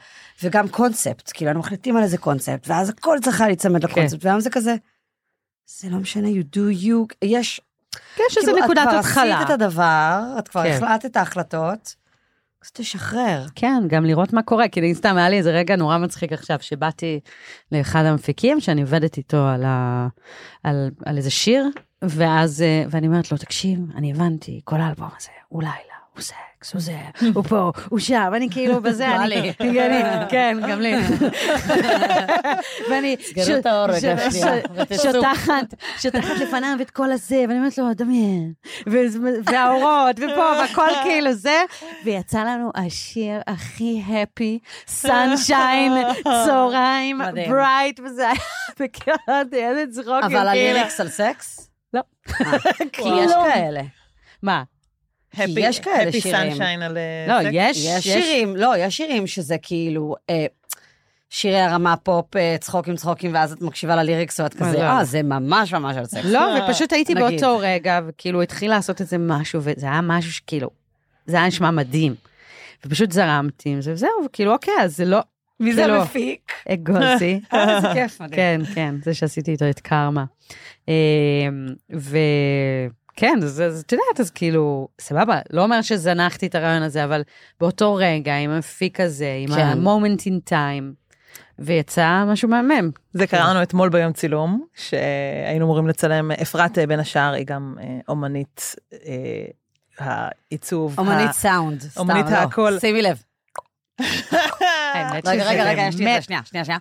[0.43, 3.91] וגם קונספט, כאילו, אנחנו מחליטים על איזה קונספט, ואז הכל צריך היה להיצמד כן.
[3.91, 4.75] לקונספט, והיום זה כזה,
[5.67, 7.61] זה לא משנה, you do you, יש,
[8.21, 9.25] איזה כאילו, נקודת את התחלה.
[9.25, 10.71] כבר עשית את הדבר, את כבר כן.
[10.71, 11.95] החלטת את ההחלטות,
[12.65, 13.47] אז תשחרר.
[13.55, 17.21] כן, גם לראות מה קורה, כאילו, סתם היה לי איזה רגע נורא מצחיק עכשיו, שבאתי
[17.73, 20.09] לאחד המפיקים, שאני עובדת איתו על, ה...
[20.63, 21.65] על, על איזה שיר,
[22.03, 26.23] ואז, אה, ואני אומרת לו, תקשיב, אני הבנתי, כל האלבום הזה, הוא לילה, הוא
[26.65, 26.97] סקס, הוא זה,
[27.35, 29.53] הוא פה, הוא שם, אני כאילו בזה, אני, לי.
[29.61, 30.95] אני- כן, גם לי.
[32.91, 33.99] ואני סגרו את האור רגע,
[34.31, 35.13] ש- שנייה, ש- ותצאו.
[35.13, 38.53] שוטחת, שוטחת לפניו את כל הזה, ואני אומרת לו, דמיין,
[39.47, 41.63] והאורות, ופה, והכל כאילו זה,
[42.05, 45.93] ויצא לנו השיר הכי happy, sunshine,
[46.47, 47.21] צהריים.
[47.49, 48.41] bright, וזה היה
[48.81, 51.71] בקראת, איזה צחוק, אבל ה lyrics על סקס?
[51.95, 52.01] לא.
[52.41, 52.59] אה,
[52.93, 53.83] כי יש כאלה.
[54.43, 54.63] מה?
[55.37, 56.51] כי יש כאלה שירים.
[56.51, 56.99] sunshine על...
[56.99, 57.51] אה, לא, סקס.
[57.53, 60.47] יש, יש שירים, לא, יש שירים שזה כאילו אה,
[61.31, 65.05] שירי הרמה פופ, אה, צחוקים צחוקים, ואז את מקשיבה ל lyrics ואת כזה, לא, אה.
[65.05, 66.25] זה ממש ממש על סקס.
[66.25, 67.15] לא, ופשוט הייתי.
[67.15, 70.71] באותו רגע, וכאילו התחיל לעשות איזה משהו, וזה היה משהו שכאילו,
[71.27, 72.15] זה היה נשמע מדהים.
[72.87, 75.19] ופשוט זרמתי עם זה, וזהו, וכאילו, אוקיי, אז זה לא...
[75.61, 76.03] מי זה זה לא.
[76.03, 76.53] מפיק?
[76.69, 77.41] אגוזי.
[77.53, 78.37] אה, איזה כיף, מדהים.
[78.37, 80.25] כן, כן, זה שעשיתי איתו את קרמה.
[83.21, 87.23] וכן, אז את יודעת, אז כאילו, סבבה, לא אומר שזנחתי את הרעיון הזה, אבל
[87.61, 89.61] באותו רגע, עם המפיק הזה, עם כן.
[89.61, 91.13] ה-moment in time,
[91.59, 92.91] ויצא משהו מהמם.
[93.13, 97.75] זה קרה לנו אתמול ביום צילום, שהיינו אמורים לצלם, אפרת אה, בין השאר היא גם
[97.81, 99.49] אה, אומנית אה,
[99.99, 100.99] העיצוב.
[100.99, 102.37] אומנית ה- סאונד, סתם, אומנית לא.
[102.37, 102.79] הכל.
[102.79, 103.23] שימי לב.
[104.95, 106.79] האמת רגע, רגע, רגע, יש לי את זה, שנייה, שנייה, שנייה.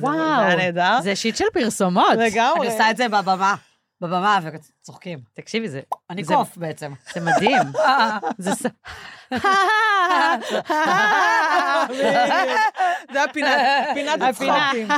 [0.00, 1.02] וואו.
[1.02, 2.12] זה שיט של פרסומות.
[2.18, 2.60] לגמרי.
[2.60, 3.54] אני עושה את זה בבמה.
[4.04, 4.38] בבמה
[4.82, 5.18] וצוחקים.
[5.34, 5.80] תקשיבי, זה...
[6.10, 6.92] אני זה- קוף בעצם.
[7.14, 7.62] זה מדהים.
[8.38, 8.50] זה.
[13.12, 14.22] זה הפינת.
[14.22, 14.88] הצחוקים.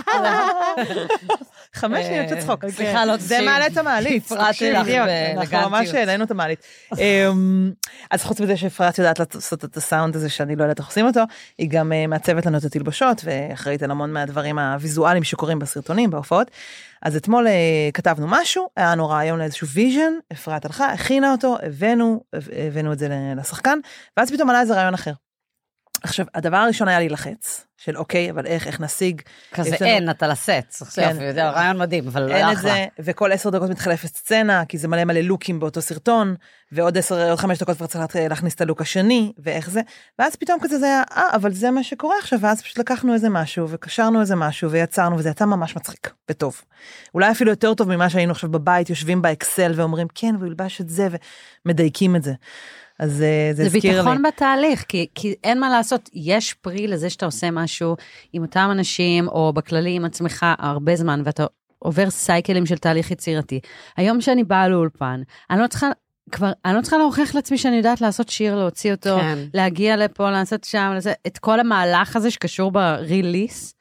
[1.74, 2.64] חמש שניות של צחוק.
[2.68, 3.44] סליחה, לא זה תקשיב.
[3.50, 4.24] מעלה את המעלית.
[4.24, 5.54] הפרעתי לך בדיוק, באלגנטיות.
[5.54, 6.60] אנחנו ממש העלינו את המעלית.
[6.98, 7.72] אמ,
[8.10, 11.20] אז חוץ מזה שאפרת יודעת לעשות את הסאונד הזה שאני לא יודעת איך עושים אותו,
[11.58, 16.50] היא גם אה, מעצבת לנו את התלבשות ואחראית על המון מהדברים הוויזואליים שקורים בסרטונים, בהופעות.
[17.06, 22.24] אז אתמול אה, כתבנו משהו, היה לנו רעיון לאיזשהו vision, אפרת הלכה, הכינה אותו, הבאנו,
[22.66, 23.78] הבאנו את זה לשחקן,
[24.16, 25.12] ואז פתאום עלה איזה רעיון אחר.
[26.02, 29.22] עכשיו, הדבר הראשון היה להילחץ, של אוקיי, אבל איך, איך נשיג
[29.54, 30.50] כזה לנו- אין, אתה לסט.
[30.82, 31.22] עכשיו, כן.
[31.22, 32.70] יודע, רעיון מדהים, אבל אין לא את אחלה.
[32.74, 36.34] זה, וכל עשר דקות מתחלפת סצנה, כי זה מלא מלא look ים באותו סרטון,
[36.72, 39.80] ועוד עשר, עוד חמש דקות כבר צריך לה- להכניס את ה look השני, ואיך זה,
[40.18, 43.28] ואז פתאום כזה זה היה, אה, אבל זה מה שקורה עכשיו, ואז פשוט לקחנו איזה
[43.28, 46.62] משהו, וקשרנו איזה משהו, ויצרנו, וזה יצא ממש מצחיק, וטוב.
[47.14, 50.88] אולי אפילו יותר טוב ממה שהיינו עכשיו בבית, יושבים באקסל ואומרים, כן, והוא ילבש את
[50.88, 51.08] זה,
[51.66, 52.32] ומדייקים את זה.
[52.98, 53.98] אז אה, זה זה הזכיר לי.
[53.98, 57.96] ביטחון בתהליך, כי, כי אין מה לעשות, יש פרי לזה שאתה עושה משהו
[58.32, 61.46] עם אותם אנשים, או בכללי עם עצמך הרבה זמן, ואתה
[61.78, 63.60] עובר סייקלים של תהליך יצירתי.
[63.96, 65.90] היום שאני באה לאולפן, אני לא צריכה...
[66.32, 69.38] כבר, אני לא צריכה להוכיח לעצמי שאני יודעת לעשות שיר, להוציא אותו, כן.
[69.54, 73.74] להגיע לפה, לעשות שם, לזה, את כל המהלך הזה שקשור בריליס,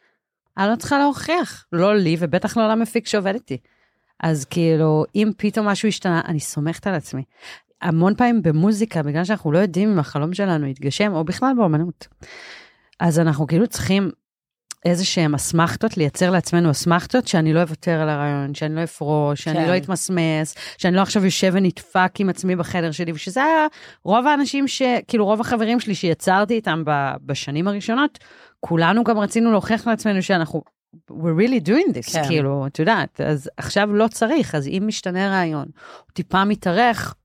[0.57, 3.57] אני לא צריכה להוכיח, לא לי ובטח לא למפיק שעובד איתי.
[4.20, 7.24] אז כאילו, אם פתאום משהו השתנה, אני סומכת על עצמי.
[7.86, 12.07] המון פעמים במוזיקה, בגלל שאנחנו לא יודעים אם החלום שלנו יתגשם, או בכלל באמנות.
[12.99, 14.11] אז אנחנו כאילו צריכים
[14.86, 19.55] איזה שהם אסמכתות, לייצר לעצמנו אסמכתות, שאני לא אוותר על הרעיון, שאני לא אפרוש, שאני
[19.55, 19.69] כן.
[19.69, 23.67] לא אתמסמס, שאני לא עכשיו יושב ונדפק עם עצמי בחדר שלי, ושזה היה
[24.03, 24.81] רוב האנשים ש...
[25.07, 27.11] כאילו רוב החברים שלי שיצרתי איתם ב...
[27.25, 28.19] בשנים הראשונות,
[28.59, 30.61] כולנו גם רצינו להוכיח לעצמנו שאנחנו,
[31.11, 32.23] we're really doing this, כן.
[32.27, 35.65] כאילו, את יודעת, אז עכשיו לא צריך, אז אם משתנה רעיון,
[35.97, 37.15] הוא טיפה מתארך,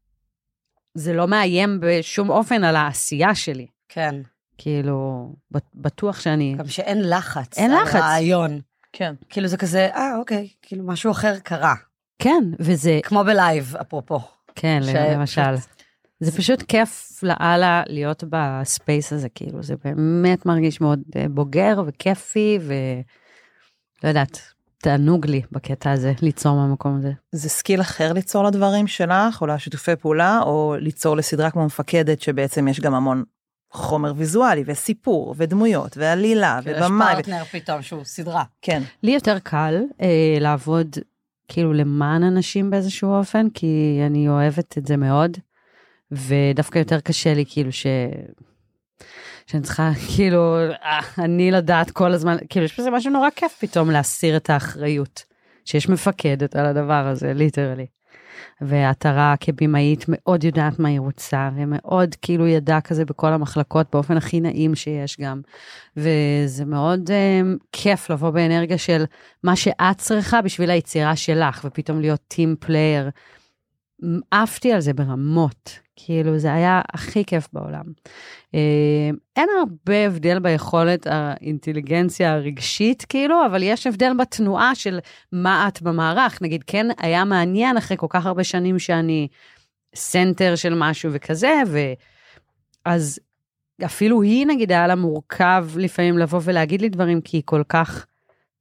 [0.94, 3.66] זה לא מאיים בשום אופן על העשייה שלי.
[3.88, 4.14] כן.
[4.58, 6.54] כאילו, בט- בטוח שאני...
[6.58, 7.58] גם שאין לחץ.
[7.58, 7.94] אין על לחץ.
[8.00, 8.60] רעיון.
[8.92, 9.14] כן.
[9.28, 11.74] כאילו זה כזה, אה, אוקיי, כאילו משהו אחר קרה.
[12.18, 13.00] כן, וזה...
[13.02, 14.20] כמו בלייב, אפרופו.
[14.54, 15.54] כן, ש- למשל.
[16.20, 21.82] זה פשוט כיף לאללה להיות ב space הזה, כאילו, זה באמת מרגיש מאוד אה, בוגר
[21.86, 24.40] וכיפי, ולא יודעת,
[24.82, 27.12] תענוג לי בקטע הזה, ליצור מהמקום הזה.
[27.32, 32.68] זה skill אחר ליצור לדברים שלך, או לשיתופי פעולה, או ליצור לסדרה כמו מפקדת, שבעצם
[32.68, 33.24] יש גם המון
[33.72, 37.12] חומר ויזואלי, וסיפור, ודמויות, ועלילה, כאילו, ובמאי.
[37.12, 38.44] יש פרטנר פתאום שהוא סדרה.
[38.62, 38.82] כן.
[39.02, 40.96] לי יותר קל אה, לעבוד
[41.48, 45.36] כאילו למען אנשים באיזשהו אופן, כי אני אוהבת את זה מאוד,
[46.12, 47.86] ודווקא יותר קשה לי כאילו ש...
[49.50, 53.90] שאני צריכה כאילו, אה, אני לדעת כל הזמן, כאילו יש בזה משהו נורא כיף פתאום
[53.90, 55.24] להסיר את האחריות,
[55.64, 57.86] שיש מפקדת על הדבר הזה, literally.
[58.60, 64.40] ועטרה כבימאית מאוד יודעת מה היא רוצה, ומאוד כאילו ידעה כזה בכל המחלקות באופן הכי
[64.40, 65.40] נעים שיש גם.
[65.96, 69.04] וזה מאוד um, כיף לבוא באנרגיה של
[69.44, 73.10] מה שאת צריכה בשביל היצירה שלך, ופתאום להיות team player.
[74.30, 77.84] עפתי על זה ברמות, כאילו זה היה הכי כיף בעולם.
[78.54, 84.98] אה, אין הרבה הבדל ביכולת האינטליגנציה הרגשית, כאילו, אבל יש הבדל בתנועה של
[85.32, 86.42] מה את במערך.
[86.42, 89.28] נגיד, כן היה מעניין אחרי כל כך הרבה שנים שאני
[89.94, 91.54] center של משהו וכזה,
[92.86, 93.20] ואז
[93.84, 98.06] אפילו היא, נגיד, היה לה מורכב לפעמים לבוא ולהגיד לי דברים, כי היא כל כך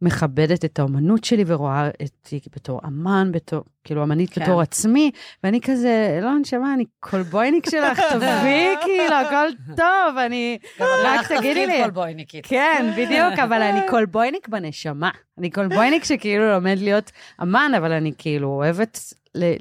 [0.02, 4.42] מכבדת את האומנות שלי ורואה אותי בתור אמן, בתור, כאילו אמנית כן.
[4.44, 5.12] בתור עצמי,
[5.44, 9.48] ואני כזה, לא, נשמה, אני קולבויניקית שלך, תביאי, כאילו, הכל
[9.78, 11.82] טוב, אני, רק תגידי לי.
[11.84, 12.46] קולבויניקית.
[12.46, 15.10] כן, בדיוק, אבל אני קולבויניק בנשמה.
[15.38, 19.00] אני קולבויניק שכאילו לומד להיות אמן, אבל אני כאילו אוהבת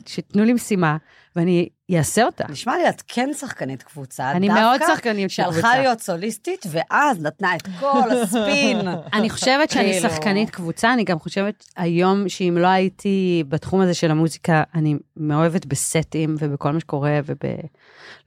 [0.06, 0.96] שתנו לי משימה,
[1.36, 2.44] ואני אעשה אותה.
[2.48, 4.30] נשמע לי, את כן שחקנית קבוצה.
[4.30, 5.78] אני מאוד שחקנית של שהלכה קבוצה.
[5.78, 8.80] להיות סוליסטית, ואז נתנה את כל הספין.
[9.18, 10.10] אני חושבת שאני כאילו.
[10.10, 15.66] שחקנית קבוצה, אני גם חושבת היום שאם לא הייתי בתחום הזה של המוזיקה, אני מאוהבת
[15.66, 17.36] בסטים ובכל מה שקורה, וב...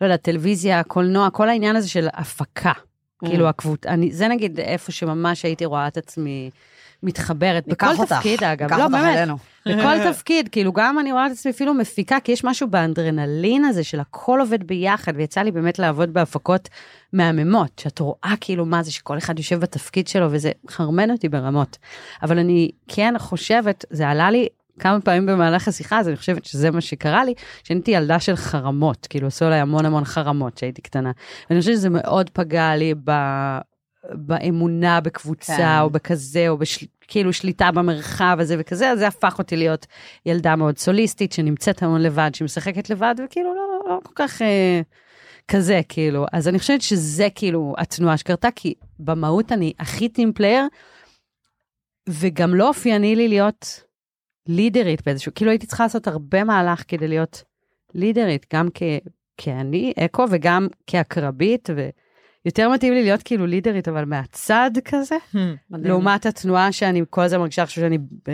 [0.01, 2.71] לא יודעת, טלוויזיה, קולנוע, כל העניין הזה של הפקה.
[3.23, 3.27] Mm.
[3.27, 6.49] כאילו הקבוצה, אני, זה נגיד איפה שממש הייתי רואה את עצמי
[7.03, 7.67] מתחברת.
[7.67, 8.13] בכל אותך.
[8.13, 8.73] תפקיד, אגב.
[8.73, 9.17] לא, אותך באמת.
[9.17, 9.37] אלינו.
[9.65, 13.83] בכל תפקיד, כאילו גם אני רואה את עצמי אפילו מפיקה, כי יש משהו באנדרנלין הזה
[13.83, 16.69] של הכל עובד ביחד, ויצא לי באמת לעבוד בהפקות
[17.13, 21.77] מהממות, שאת רואה כאילו מה זה שכל אחד יושב בתפקיד שלו, וזה חרמן אותי ברמות.
[22.23, 24.47] אבל אני כן חושבת, זה עלה לי
[24.79, 28.35] כמה פעמים במהלך השיחה, אז אני חושבת שזה מה שקרה לי, שאני הייתי ילדה של
[28.35, 31.11] חרמות, כאילו עשו עליי המון המון חרמות כשהייתי קטנה.
[31.49, 33.11] ואני חושבת שזה מאוד פגע לי ב...
[34.13, 35.79] באמונה בקבוצה, כן.
[35.81, 36.85] או בכזה, או בשל...
[37.07, 39.85] כאילו שליטה במרחב הזה וכזה, אז זה הפך אותי להיות
[40.25, 44.81] ילדה מאוד סוליסטית, שנמצאת המון לבד, שמשחקת לבד, וכאילו לא, לא כל כך אה,
[45.47, 46.25] כזה, כאילו.
[46.31, 50.63] אז אני חושבת שזה כאילו התנועה שקרתה, כי במהות אני הכי team player,
[52.09, 53.83] וגם לא אופייני לי להיות
[54.47, 57.43] לידרית באיזשהו, כאילו הייתי צריכה לעשות הרבה מהלך כדי להיות
[57.93, 58.83] לידרית, גם כ,
[59.37, 61.69] כאני, אקו, וגם כעקרבית,
[62.45, 65.87] ויותר מתאים לי להיות כאילו לידרית, אבל מהצד כזה, מדהים.
[65.87, 68.31] לעומת התנועה שאני כל הזמן מרגישה עכשיו שאני ב,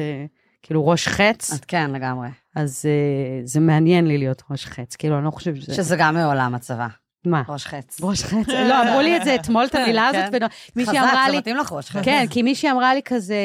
[0.61, 2.27] כאילו ראש חץ, את כן, לגמרי.
[2.55, 5.73] אז uh, זה מעניין לי להיות ראש חץ, כאילו, אני לא חושבת שזה...
[5.73, 6.87] שזה גם מעולם הצבא,
[7.31, 7.41] מה?
[7.49, 7.97] ראש חץ.
[8.01, 8.47] ראש חץ?
[8.69, 10.45] לא, אמרו לי את זה אתמול, את המילה הזאת, כן.
[10.75, 12.03] ומישהי אמרה חזק, זה מתאים לך ראש חץ.
[12.03, 13.35] כן, כי מישהי אמרה לי כזה,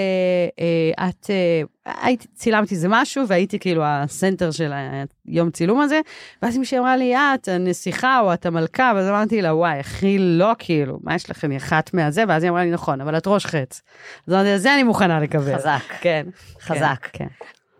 [0.60, 4.72] אה, את, אה, הייתי, צילמתי איזה משהו, והייתי כאילו הסנטר של
[5.28, 6.00] היום צילום הזה,
[6.42, 10.16] ואז מישהי אמרה לי, אה, את הנסיכה או את המלכה, ואז אמרתי לה, וואי, הכי
[10.18, 12.24] לא, כאילו, מה יש לכם, היא אחת מהזה?
[12.28, 13.82] ואז היא אמרה לי, נכון, אבל את ראש חץ.
[14.28, 15.54] אז אמרתי, זה אני מוכנה לקבל.
[15.54, 15.82] חזק.
[16.00, 16.26] כן.
[16.60, 17.08] חזק.
[17.12, 17.26] כן.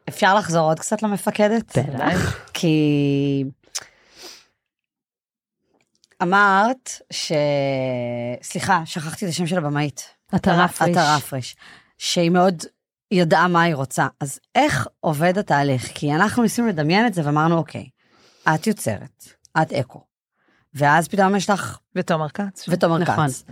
[0.09, 1.79] אפשר לחזור עוד קצת למפקדת?
[1.79, 2.49] בטח.
[2.55, 3.45] כי
[6.23, 7.33] אמרת ש...
[8.43, 10.09] סליחה, שכחתי את השם של הבמאית.
[10.33, 10.91] עטרה פריש.
[10.91, 11.57] עטרה פריש.
[11.99, 12.63] שהיא מאוד
[13.11, 14.07] ידעה מה היא רוצה.
[14.21, 15.91] אז איך עובד התהליך?
[15.95, 17.89] כי אנחנו ניסינו לדמיין את זה ואמרנו, אוקיי,
[18.55, 19.25] את יוצרת,
[19.63, 20.05] את אקו.
[20.75, 22.69] ואז פתאום יש לך ותומר כץ.
[22.69, 23.29] ותומר נכון.
[23.29, 23.45] כץ.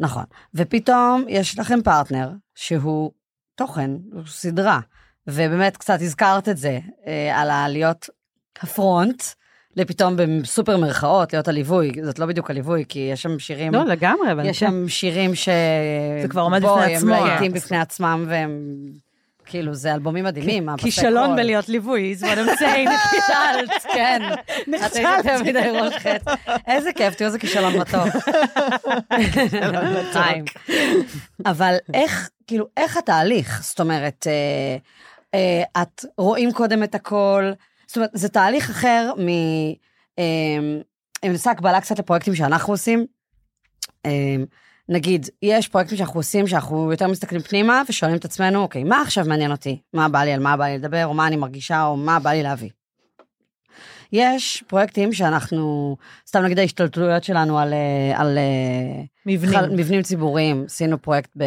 [0.00, 0.24] נכון.
[0.54, 3.12] ופתאום יש לכם פרטנר שהוא
[3.54, 4.80] תוכן, הוא סדרה.
[5.26, 8.10] ובאמת קצת הזכרת את זה, אה, על הלהיות
[8.62, 9.22] הפרונט,
[9.76, 14.32] לפתאום בסופר מרכאות, להיות הליווי, זאת לא בדיוק הליווי, כי יש שם שירים, לא, לגמרי,
[14.32, 14.44] אבל...
[14.44, 14.66] יש כן.
[14.66, 15.48] שם שירים ש...
[16.22, 17.14] זה כבר עומד בפני עצמו.
[17.14, 17.52] הם להיטים.
[17.52, 18.60] בפני עצמם, והם...
[19.46, 20.68] כאילו, זה אלבומים מדהימים.
[20.76, 21.36] כישלון.
[21.36, 22.90] בלהיות ליווי, is what I'm saying.
[23.16, 24.22] נכשלת, כן.
[24.86, 26.24] את היית יותר מדי ראש חץ.
[26.66, 28.08] איזה כיף, תראו איזה כישלון מתוק.
[30.12, 30.44] חיים.
[31.50, 33.60] אבל איך, כאילו, איך התהליך?
[33.62, 34.76] זאת אומרת, אה,
[35.34, 37.50] אה, את רואים קודם את הכל,
[37.86, 39.28] זאת אומרת, זה תהליך אחר מ...
[40.18, 40.24] אה,
[41.22, 43.06] אני מנסה הקבלה קצת לפרויקטים שאנחנו עושים.
[44.06, 44.36] אה,
[44.88, 49.24] נגיד, יש פרויקטים שאנחנו עושים, שאנחנו יותר מסתכלים פנימה ושואלים את עצמנו, אוקיי, מה עכשיו
[49.24, 49.80] מעניין אותי?
[49.92, 52.30] מה בא לי, על מה בא לי לדבר, או מה אני מרגישה, או מה בא
[52.30, 52.70] לי להביא.
[54.12, 55.96] יש פרויקטים שאנחנו,
[56.28, 57.74] סתם נגיד ההשתלטויות שלנו על,
[58.14, 58.38] על
[59.26, 59.58] מבנים.
[59.58, 61.44] חל- מבנים ציבוריים, עשינו פרויקט ב,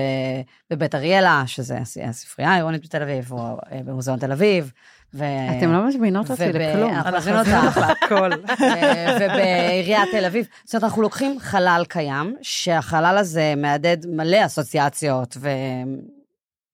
[0.70, 3.38] בבית אריאלה, שזה הס- הספרייה העירונית בתל אביב, או
[3.72, 4.72] אה, במוזיאון תל אביב.
[5.14, 5.24] ו...
[5.57, 6.93] אתם לא מזמינות אותי וב- לכלום.
[6.93, 7.78] אנחנו מזמינות מזמינות אותך.
[8.01, 8.32] להכל.
[8.62, 10.47] אה, ובעיריית תל אביב.
[10.66, 15.38] זאת אומרת, אנחנו לוקחים חלל קיים, שהחלל הזה מהדהד מלא אסוציאציות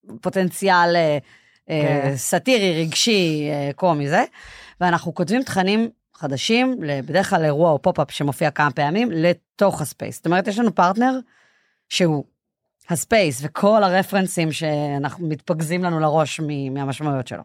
[0.08, 1.18] ופוטנציאל אה,
[1.70, 2.16] אה, כן.
[2.16, 4.24] סאטירי, רגשי, אה, קומי זה,
[4.82, 10.16] ואנחנו כותבים תכנים חדשים, בדרך כלל אירוע או pop-up שמופיע כמה פעמים, לתוך ה space.
[10.16, 11.20] זאת אומרת, יש לנו פרטנר
[11.90, 12.24] שהוא
[12.90, 16.40] הספייס וכל הרפרנסים שאנחנו מתפגזים לנו לראש
[16.72, 17.44] מהמשמעויות שלו.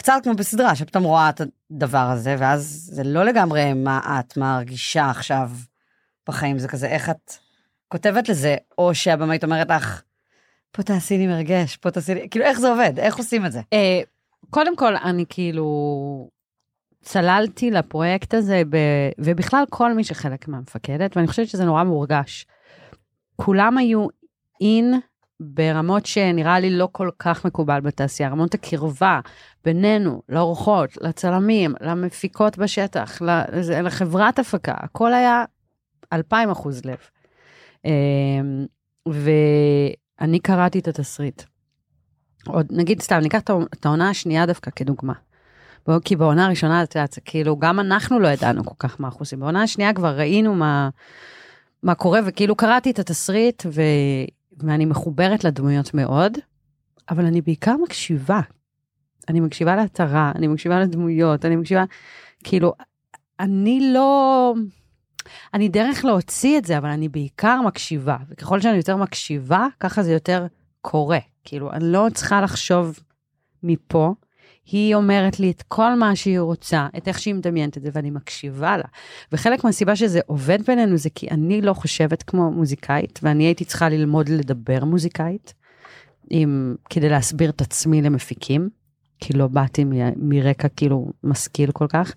[0.00, 1.40] קצת כמו בסדרה, שפתאום רואה את
[1.70, 5.50] הדבר הזה, ואז זה לא לגמרי מה את מרגישה עכשיו
[6.28, 7.32] בחיים, זה כזה איך את
[7.88, 10.02] כותבת לזה, או שהבמאית אומרת לך,
[10.72, 13.60] פה תעשי לי מרגש, פה תעשי לי, כאילו איך זה עובד, איך עושים את זה?
[13.72, 14.00] אה,
[14.50, 16.28] קודם כל, אני כאילו
[17.02, 18.76] צללתי לפרויקט הזה, ב...
[19.18, 22.46] ובכלל כל מי שחלק מהמפקדת, ואני חושבת שזה נורא מורגש.
[23.36, 24.06] כולם היו
[24.60, 25.00] אין
[25.40, 29.20] ברמות שנראה לי לא כל כך מקובל בתעשייה, רמות הקרבה
[29.64, 33.22] בינינו, לאורחות, לצלמים, למפיקות בשטח,
[33.82, 35.44] לחברת הפקה, הכל היה
[36.12, 36.98] אלפיים אחוז לב.
[37.86, 37.90] אה,
[39.06, 41.42] ואני קראתי את התסריט.
[42.46, 45.12] עוד נגיד סתם, ניקח את העונה- השנייה דווקא כדוגמה.
[46.04, 49.40] כי בעונה הראשונה, את יודעת, כאילו, גם אנחנו לא ידענו כל כך מה אנחנו עושים.
[49.40, 50.88] בעונה השנייה כבר ראינו מה,
[51.82, 53.82] מה קורה, וכאילו קראתי את התסריט, ו,
[54.64, 56.32] ואני מחוברת לדמויות מאוד,
[57.10, 58.40] אבל אני בעיקר מקשיבה.
[59.28, 61.84] אני מקשיבה להתרה, אני מקשיבה לדמויות, אני מקשיבה,
[62.44, 62.72] כאילו,
[63.40, 64.54] אני לא...
[65.54, 70.12] אני דרך להוציא את זה, אבל אני בעיקר מקשיבה, וככל שאני יותר מקשיבה, ככה זה
[70.12, 70.46] יותר
[70.80, 71.18] קורה.
[71.44, 72.98] כאילו, אני לא צריכה לחשוב
[73.62, 74.14] מפה,
[74.66, 78.10] היא אומרת לי את כל מה שהיא רוצה, את איך שהיא מדמיינת את זה, ואני
[78.10, 78.84] מקשיבה לה.
[79.32, 83.88] וחלק מהסיבה שזה עובד בינינו זה כי אני לא חושבת כמו מוזיקאית, ואני הייתי צריכה
[83.88, 85.54] ללמוד לדבר מוזיקאית,
[86.30, 88.68] עם, כדי להסביר את עצמי למפיקים,
[89.18, 92.12] כי לא באתי מ- מרקע כאילו משכיל כל כך.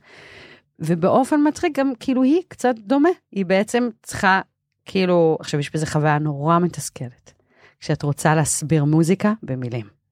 [0.80, 4.42] ובאופן מצחיק גם כאילו היא קצת דומה, היא בעצם צריכה,
[4.86, 7.34] כאילו, עכשיו יש בזה חוויה נורא מתסכלת.
[7.80, 10.03] כשאת רוצה להסביר מוזיקה במילים.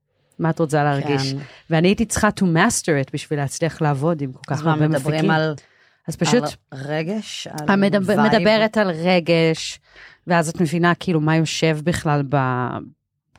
[0.41, 1.33] מה את רוצה להרגיש?
[1.33, 1.39] כן.
[1.69, 4.87] ואני הייתי צריכה to master it בשביל להצליח לעבוד עם כל כך אז מה, הרבה
[4.87, 5.11] מפיקים.
[5.11, 5.55] מדברים על,
[6.07, 8.35] אז פשוט, על רגש, על המדבר, vibe?
[8.35, 9.79] מדברת על רגש,
[10.27, 12.37] ואז את מבינה כאילו מה יושב בכלל ב...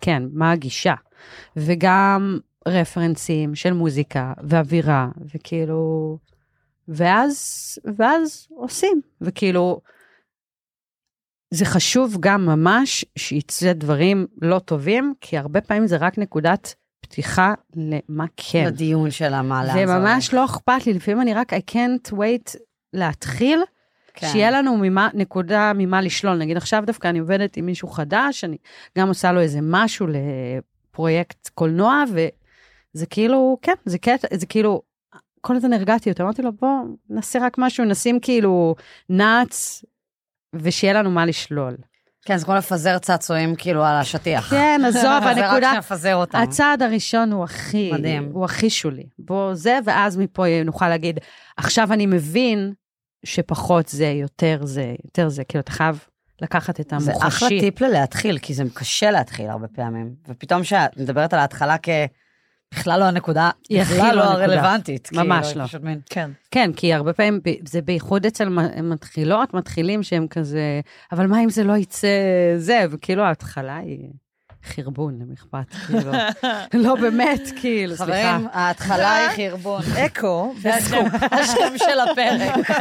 [0.01, 0.95] כן, מה הגישה.
[1.57, 2.39] וגם
[2.69, 6.19] רפרנסים של מוזיקה ואווירה, וכאילו...
[6.89, 9.81] ואז, ואז עושים, וכאילו,
[11.51, 17.55] זה חשוב גם ממש שיצא דברים לא טובים, כי הרבה פעמים זה רק נקודת פתיחה
[17.77, 18.65] למה כן.
[18.67, 22.13] לדיון שלה, מה לאן זה זה ממש לא אכפת לי, לפעמים אני רק, I can't
[22.13, 22.57] wait
[22.93, 23.61] להתחיל,
[24.15, 24.27] כן.
[24.27, 26.37] שיהיה לנו ממה, נקודה ממה לשלול.
[26.39, 28.57] נגיד עכשיו דווקא אני עובדת עם מישהו חדש, אני
[28.99, 34.83] גם עושה לו איזה משהו לפרויקט קולנוע, וזה כאילו, כן, זה קטע, זה כאילו,
[35.41, 36.69] כל הזמן הרגעתי אותו, אמרתי לו, בוא,
[37.11, 38.75] נעשה רק משהו, נשים כאילו
[39.09, 39.85] נאץ,
[40.55, 41.77] ושיהיה לנו מה לשלול.
[42.25, 44.51] כן, זה כמו לפזר צעצועים כאילו על השטיח.
[44.51, 46.39] כן, עזוב, זה רק הנקודה, שנפזר אותם.
[46.39, 48.31] הצעד הראשון הוא הכי, מדהים.
[48.33, 49.07] הוא הכי שולי.
[49.19, 51.21] בוא זה, ואז מפה נוכל להגיד,
[51.57, 52.73] עכשיו אני מבין
[53.25, 56.05] שפחות זה, יותר זה, יותר זה, כאילו, אתה חייב
[56.43, 57.27] לקחת את זה המוחשי.
[57.29, 60.15] אחלה טיפ ללהתחיל, כי זה קשה להתחיל הרבה פעמים.
[60.29, 61.89] ופתאום כשאת מדברת על ההתחלה כ...
[62.73, 64.31] בכלל לא הנקודה, היא הכי בכלל לא לא.
[64.31, 65.09] הרלוונטית.
[65.13, 65.67] ממש כאילו, לא.
[65.67, 66.31] פשוט מין- כן.
[66.51, 68.49] כן, כי הרבה פעמים, זה בייחוד אצל
[68.83, 70.81] מתחילות, מתחילים שהם כזה,
[71.13, 72.09] אבל מה אם זה לא יצא
[72.57, 74.09] זה, וכאילו ההתחלה היא
[74.65, 76.13] חרבון, למי אכפת, כאילו.
[76.75, 78.13] לא באמת, כאילו, סליחה.
[78.33, 79.83] חברים, ההתחלה היא חרבון.
[80.07, 82.69] אקו, השם- השם של הפרק.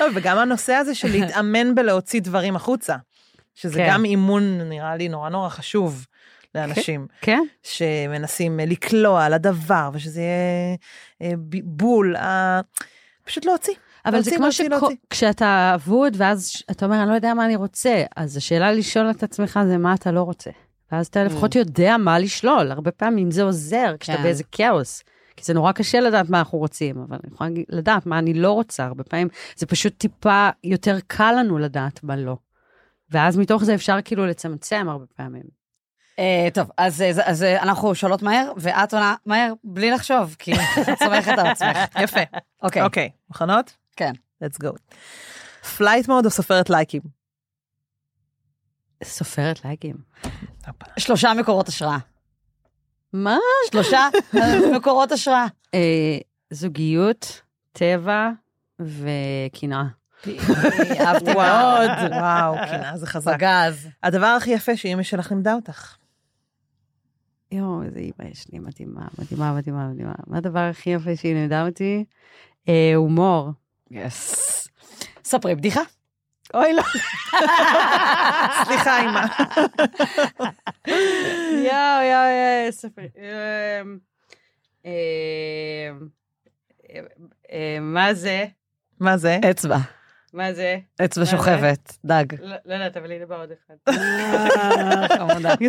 [0.00, 2.96] לא, וגם הנושא הזה של להתאמן בלהוציא דברים החוצה,
[3.54, 3.86] שזה כן.
[3.90, 6.06] גם אימון, נראה לי, נורא נורא חשוב
[6.54, 10.76] לאנשים, כן, שמנסים אה, לקלוע על הדבר, ושזה יהיה
[11.22, 11.32] אה,
[11.64, 12.60] בול, אה,
[13.24, 13.74] פשוט להוציא.
[14.06, 14.96] אבל זה להוציא, כמו להוציא, להוציא.
[15.06, 19.22] שכשאתה אבוד, ואז אתה אומר, אני לא יודע מה אני רוצה, אז השאלה לשאול את
[19.22, 20.50] עצמך זה מה אתה לא רוצה.
[20.92, 24.22] ואז אתה לפחות יודע מה לשלול, הרבה פעמים זה עוזר כשאתה כן.
[24.22, 25.02] באיזה כאוס.
[25.36, 28.52] כי זה נורא קשה לדעת מה אנחנו רוצים, אבל אני יכולה לדעת מה אני לא
[28.52, 32.36] רוצה, הרבה פעמים זה פשוט טיפה יותר קל לנו לדעת מה לא.
[33.10, 35.61] ואז מתוך זה אפשר כאילו לצמצם הרבה פעמים.
[36.18, 40.52] אה, טוב, אז, אז, אז אה, אנחנו שואלות מהר, ואת עונה מהר, בלי לחשוב, כי
[40.52, 41.78] את סומכת על עצמך.
[42.00, 42.20] יפה.
[42.62, 43.72] אוקיי, אוקיי, מוכנות?
[43.96, 44.12] כן.
[44.44, 44.76] let's go.
[45.76, 47.02] flight mode או סופרת לייקים?
[49.04, 49.96] סופרת לייקים.
[50.98, 51.98] שלושה מקורות השראה.
[53.12, 53.38] מה?
[53.70, 55.46] שלושה אה, מקורות השראה.
[55.74, 56.18] אה,
[56.50, 57.40] זוגיות,
[57.72, 58.30] טבע
[58.80, 59.84] וקנאה.
[61.00, 61.90] אהבתי מאוד.
[62.10, 63.34] וואו, קנאה זה חזק.
[63.34, 63.88] בגז.
[64.02, 65.96] הדבר הכי יפה שאימא שלך לימדה אותך.
[67.52, 70.12] יואו, איזה אימא יש לי, מדהימה, מדהימה, מדהימה, מדהימה.
[70.26, 72.04] מה הדבר הכי יפה שהיא לימדה אותי?
[72.68, 73.50] אה, הומור.
[73.90, 74.68] יס.
[75.24, 75.80] ספרי בדיחה.
[76.54, 76.82] אוי, לא.
[78.64, 79.26] סליחה, אימא.
[81.68, 83.02] יואו, יואו, יואו, ספר.
[83.16, 83.98] אמ,
[84.84, 84.90] אמ,
[87.52, 88.46] אמ, מה זה?
[89.00, 89.38] מה זה?
[89.50, 89.78] אצבע.
[90.32, 90.78] מה זה?
[91.04, 91.96] אצבע שוכבת.
[92.04, 92.24] דג.
[92.40, 93.94] לא לא יודעת, אבל הנה בא עוד אחד.
[95.18, 95.54] חמודה.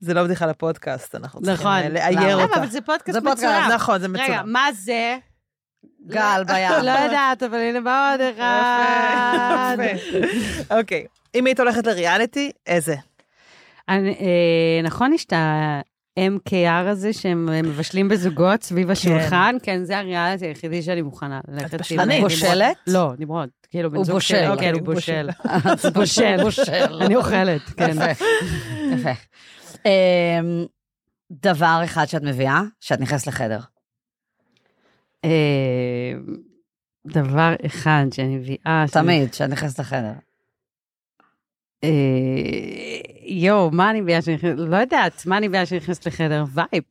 [0.00, 1.72] זה לא בדיחה לפודקאסט, אנחנו צריכים נכון.
[1.72, 2.36] אה, לאייר?
[2.42, 2.56] אותה.
[2.56, 3.70] אבל זה פודקאסט מצולם.
[3.74, 4.52] נכון, זה רגע, מצולם.
[4.52, 5.16] מה זה?
[6.06, 6.70] גל בים.
[6.82, 9.76] לא יודעת, אבל הנה בא עוד אחד.
[10.78, 12.94] אוקיי, אם היית הולכת לריאליטי, איזה?
[13.88, 13.96] אה,
[14.82, 15.32] נכון, יש את
[16.18, 19.56] ה-MKR הזה שהם אה, מבשלים בזוגות סביב השולחן?
[19.62, 21.72] כן, זה הריאליטי היחידי שאני מוכנה ללכת.
[21.74, 22.20] עם- בשלנית.
[22.22, 22.76] בושלת?
[22.86, 23.48] לא, נמרוד.
[23.70, 24.18] כאילו, בן זוג.
[24.18, 25.28] שלי, אוקיי, כן, הוא בושל.
[25.94, 26.36] בושל.
[26.42, 27.02] בושל.
[27.02, 27.96] אני אוכלת, כן.
[28.92, 29.10] יפה.
[29.86, 30.66] אמ,
[31.30, 33.60] דבר אחד שאת מביאה, שאת נכנסת לחדר.
[35.24, 36.12] אה,
[37.06, 38.84] דבר אחד שאני מביאה...
[38.92, 40.12] תמיד, שאת נכנסת לחדר.
[41.86, 44.54] אה, יואו, מה אני מביאה שאני נכנסת...
[44.58, 46.44] לא יודעת, מה אני מביאה שאני נכנסת לחדר?
[46.54, 46.84] vibe.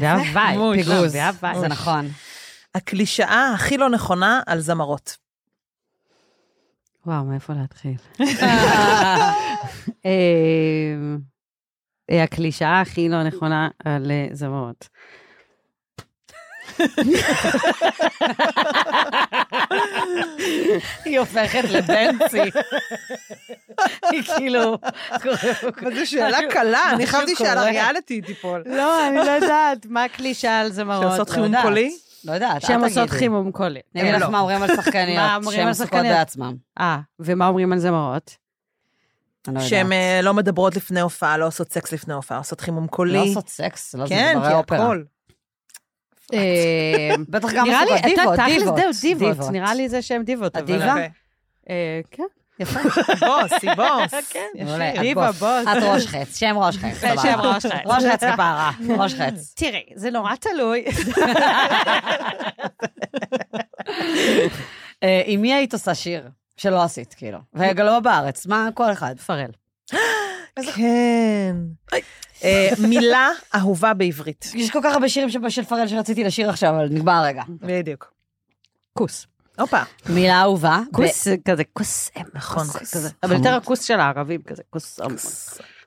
[0.00, 0.58] זה ה vibe.
[0.58, 0.76] מוש.
[0.76, 1.12] פיגוז.
[1.60, 2.08] זה נכון.
[2.74, 5.16] הקלישאה הכי לא נכונה על זמרות.
[7.06, 7.96] וואו, מאיפה להתחיל?
[8.20, 9.32] אה,
[12.10, 14.88] אה, הקלישאה הכי לא נכונה על זמרות.
[21.04, 22.40] היא הופכת לבנצי.
[24.10, 24.78] היא כאילו...
[25.94, 27.58] זו שאלה קלה, אני חשבתי שעל.
[27.58, 28.62] הריאליטי היא תיפול.
[28.66, 31.02] לא, אני לא יודעת, מה הקלישאה על זמרות?
[31.02, 31.62] שעושות לא יודעת.
[31.62, 31.96] קולי?
[32.24, 33.18] לא יודעת, שהן אל עושות תגידי.
[33.18, 33.80] חימום קולי.
[33.94, 34.28] אני אגיד לך.
[34.28, 36.16] מה אומרים על מה שחקניות, אומרים שהן שחקניות?
[36.16, 36.54] בעצמן.
[36.80, 38.36] אה, ומה אומרים על זמרות?
[39.48, 39.92] לא שהן.
[39.92, 43.12] אה, לא מדברות לפני הופעה, לא עושות סקס לפני הופעה, עושות חימום קולי.
[43.12, 44.78] לא עושות סקס, לא זה כן, דברי כי אופרה.
[44.78, 45.02] הכל.
[46.32, 49.20] אה, בטח גם נראה לי, אתה דיבות, תכלס דיבות.
[49.20, 49.50] זהו, דיבות.
[49.50, 50.56] נראה לי זה שהן דיבות.
[50.56, 50.94] הדיבה?
[51.70, 52.24] אה, כן.
[52.60, 52.80] יפה.
[53.26, 54.14] בוס, היא בוס.
[54.32, 54.46] כן,
[55.00, 55.42] דיבה, בוס.
[55.62, 57.22] את ראש חץ, שם ראש חץ, סבבה.
[57.22, 57.86] שם ראש חץ.
[57.94, 59.52] ראש חץ כפרה, ראש חץ.
[59.56, 60.84] תראי, זה נורא תלוי.
[65.02, 67.38] אה, עם מי היית עושה שיר שלא עשית, כאילו?
[67.54, 69.18] וגם לא בארץ, מה כל אחד?
[69.18, 69.50] פרל.
[70.74, 71.56] כן.
[72.44, 74.50] אה, מילה אהובה בעברית.
[74.54, 77.42] יש כל כך הרבה שירים של- פרל שרציתי לשיר עכשיו, אבל נגמר הרגע.
[77.48, 78.12] בדיוק.
[78.98, 79.26] כוס.
[79.58, 79.82] הופה.
[80.08, 80.80] מילה אהובה.
[80.92, 82.94] כוס זה כזה כוס אם, נכון, כוס.
[82.94, 83.08] כזה.
[83.22, 85.16] אבל יותר הכוס של הערבים כזה, כוס אם.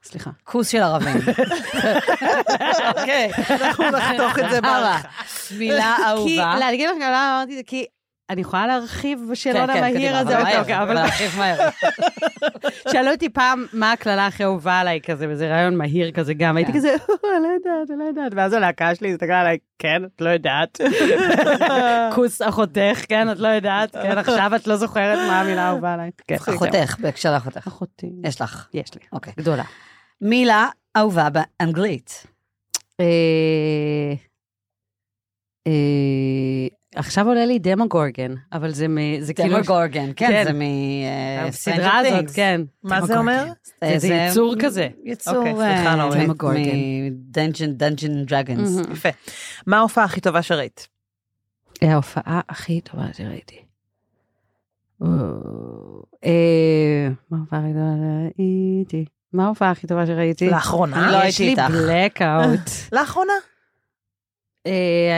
[0.04, 0.30] סליחה.
[0.44, 1.16] כוס של ערבים.
[2.98, 3.32] אוקיי.
[3.50, 5.08] אנחנו נחתוך את זה בעריכה.
[5.58, 6.56] מילה כי, אהובה.
[6.60, 7.86] לא, אני אגיד לך למה אמרתי את זה, כי
[8.30, 11.70] אני יכולה להרחיב כן, בשאלון כן, המהיר קדימה, הזה, אבל מהר, אוקיי, אבל להרחיב מהר.
[12.92, 16.72] שאלו אותי פעם מה הקללה הכי אהובה עליי כזה, וזה רעיון מהיר כזה גם, הייתי
[16.72, 16.78] כן.
[16.78, 20.82] כזה, אני לא יודעת, לא יודעת, ואז הלהקה שלי הסתכלה עליי, כן, את לא יודעת.
[22.16, 26.12] כוס אחותך, כן, את לא יודעת, כן, עכשיו את לא זוכרת מה המילה האהובה עליי.
[26.28, 27.68] כן, אחותך, בהקשר לאחותך.
[27.68, 28.10] אחותי.
[28.24, 28.68] יש לך.
[28.74, 29.34] יש לי, אוקיי.
[29.38, 29.64] גדולה.
[30.22, 30.68] מילה
[30.98, 32.28] אהובה באנגלית.
[36.96, 39.56] עכשיו עולה לי דמוגורגן, אבל זה מ- זה כאילו...
[39.56, 40.44] דמוגורגן, כן, כן.
[40.44, 40.62] זה מ...
[40.62, 42.32] אה, הסדרה הזאת.
[42.36, 42.62] כן.
[42.84, 43.46] מה זה אומר?
[43.98, 44.88] זה יצור כזה.
[45.04, 46.30] יצור, אוקיי, סליחה, אה, נרדית.
[46.30, 48.78] מ- מ Dungeon, Dungeon Dragons.
[48.92, 49.10] יפה.
[49.68, 50.88] מה ההופעה הכי טובה שראית?
[51.82, 53.60] ההופעה הכי טובה שראיתי.
[56.26, 59.06] אה, מה ההופעה הכי טובה שראיתי?
[59.34, 60.50] מה ההופעה הכי טובה שראיתי?
[60.50, 61.12] לאחרונה?
[61.12, 61.76] לא יש הייתי לי איתך.
[61.76, 62.70] blackout.
[62.96, 63.34] לאחרונה?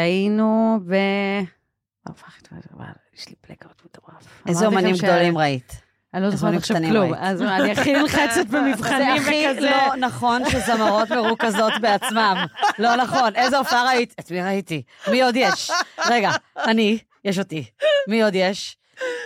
[0.04, 0.96] היינו ב...
[3.16, 4.44] יש לי blackout מטורף.
[4.48, 5.86] איזה אומנים גדולים ראית?
[6.14, 7.14] אני לא זוכרת עכשיו כלום?
[7.14, 9.70] אז אני הכי נלחצת במבחנים זה הכי וכזה.
[9.70, 12.46] לא נכון שזמרות מרוכזות בעצמם.
[12.80, 13.36] לא נכון.
[13.36, 14.16] איזה הופעה ראית?
[14.20, 14.84] את מי ראיתי?
[15.12, 15.72] מי עוד יש?
[16.10, 17.66] רגע, אני, יש אותי.
[18.08, 18.78] מי עוד יש?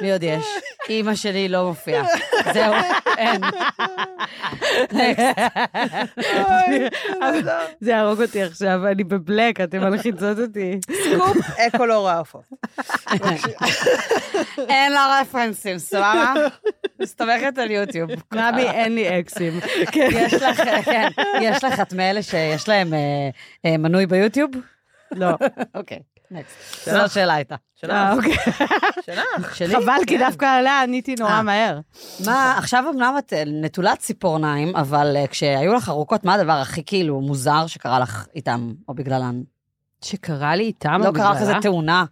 [0.01, 0.45] מי עוד יש?
[0.89, 2.05] אימא שלי לא מופיעה.
[2.53, 2.73] זהו,
[3.17, 3.41] אין.
[7.81, 10.79] זה יהרוג אותי עכשיו, אני ב black, אתם מלחיצות אותי.
[10.91, 12.45] סקופ, אקו לא ראה הופעות.
[14.69, 16.33] אין לה רפרנסים, סבבה?
[17.01, 18.09] מסתמכת על יוטיוב.
[18.33, 19.59] רבי, אין לי אקסים.
[19.95, 21.07] יש לך, כן,
[21.41, 23.29] יש לך את מאלה שיש להם אה,
[23.65, 24.51] אה, מנוי ביוטיוב?
[25.11, 25.29] לא.
[25.75, 25.99] אוקיי,
[26.31, 26.89] נקסט.
[26.89, 27.55] זו לא שאלה הייתה.
[27.89, 28.35] אה, אוקיי.
[29.05, 29.55] שלך.
[29.55, 29.75] שלי?
[29.75, 31.41] חבל, כי דווקא עליה עניתי נורא אה.
[31.41, 31.79] מהר.
[32.25, 36.83] מה, עכשיו אמנם את אה, נטולת ציפורניים, אבל אה, כשהיו לך ארוכות, מה הדבר הכי
[36.85, 39.41] כאילו מוזר שקרה לך איתם, או בגללן?
[40.03, 41.53] שקרה לי איתם, לא או קרה לך איזה?
[41.61, 42.05] תאונה?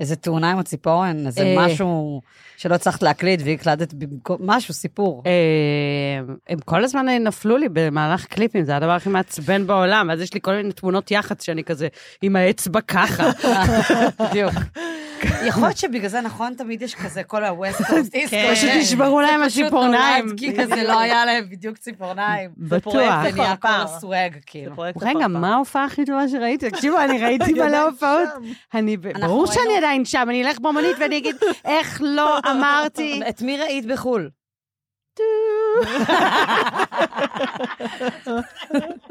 [0.00, 1.26] איזה תאונה עם הציפורן?
[1.26, 1.54] איזה אה.
[1.58, 2.20] משהו
[2.56, 5.22] שלא הצלחת להקליט והקלטת במקום, משהו, סיפור.
[5.26, 10.34] אה, הם כל הזמן נפלו לי במהלך קליפים, זה הדבר הכי מעצבן בעולם, אז יש
[10.34, 11.88] לי כל מיני תמונות יח"צ שאני כזה
[12.22, 13.30] עם האצבע ככה.
[14.20, 14.52] בדיוק.
[15.44, 18.48] יכול להיות שבגלל זה, נכון, תמיד יש כזה כל ה-West Coast, East כן.
[18.52, 18.56] Coast.
[18.56, 20.36] פשוט נשברו להם הציפורניים.
[20.36, 22.50] כי כזה לא היה להם בדיוק ציפורניים.
[22.56, 22.92] בטוח.
[22.94, 23.82] זה נהיה כל פרפר.
[23.82, 24.74] הסוואג, כאילו.
[25.02, 25.28] רגע.
[25.28, 26.70] מה ההופעה הכי טובה שראיתי?
[26.70, 28.28] תקשיבו, אני ראיתי מלא הופעות.
[28.74, 33.20] אני, ברור שאני עדיין שם, אני אלך במונית ואני אגיד, איך לא אמרתי?
[33.28, 34.30] את מי ראית בחו"ל?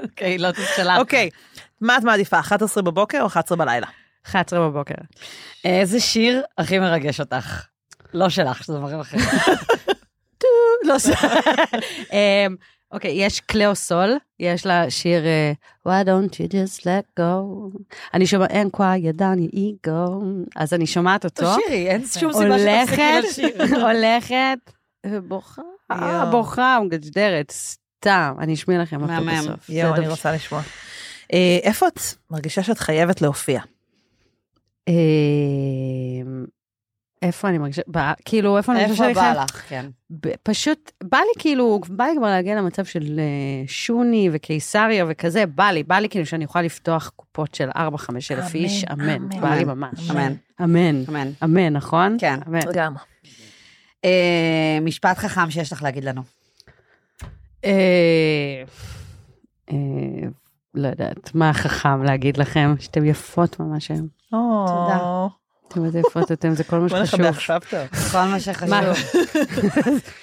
[0.03, 0.97] אוקיי, לא תשאלה.
[0.97, 1.29] אוקיי,
[1.81, 3.87] מה את מעדיפה, 11 בבוקר או 11 בלילה?
[4.25, 4.95] 11 בבוקר.
[5.65, 7.65] איזה שיר הכי מרגש אותך?
[8.13, 9.23] לא שלך, שזה דברים אחרים.
[10.87, 10.95] לא.
[12.13, 12.55] אמ,
[12.91, 15.51] אוקיי, יש קלאו סול, יש לה שיר אה,
[15.87, 17.43] Why don't you just let go.
[18.13, 20.11] אני שומעת, אין quiet down your ego.
[20.55, 21.55] אז אני שומעת אותו.
[21.57, 23.65] תשאירי, אין שום סיבה שתפסיקי לשיר.
[23.87, 24.71] הולכת,
[25.05, 25.61] ובוכה,
[25.91, 26.31] יואו.
[26.31, 29.39] בוכה, מגדרת, סתם, אני אשמיע לכם אותו מהמם.
[29.39, 29.69] בסוף.
[29.69, 30.61] יואו, אני רוצה לשמוע.
[31.33, 31.99] אה, איפה את
[32.31, 33.61] מרגישה שאת חייבת להופיע?
[34.89, 36.45] אמ,
[37.21, 39.43] איפה אני מרגישה, ב- כאילו, איפה אני מרגישה איפה בא?
[39.43, 39.85] לך, כן.
[40.11, 45.45] ב- פשוט, בא לי כאילו, בא לי כבר להגיע למצב של אה, שוני וקיסריה וכזה,
[45.45, 49.09] בא לי, בא לי כאילו שאני יכולה לפתוח קופות של 4-5 אלף אמן, איש, אמן,
[49.09, 49.41] אמן.
[49.41, 50.09] בא לי ממש.
[50.11, 50.33] אמן.
[50.63, 51.31] אמן, אמן.
[51.43, 52.17] אמן, נכון?
[52.19, 52.39] כן.
[52.47, 52.59] אמן.
[52.73, 52.93] גם.
[54.05, 56.21] אה, משפט חכם שיש לך להגיד לנו.
[60.79, 64.07] לא יודעת, מה חכם להגיד לכם, שאתם יפות ממש היום.
[64.29, 65.27] תודה.
[65.67, 67.19] אתם איזה יפות אתם, זה כל מה בוא שחשוב.
[67.19, 67.87] נכבה עכשיו טוב.
[68.11, 68.69] כל מה שחשוב.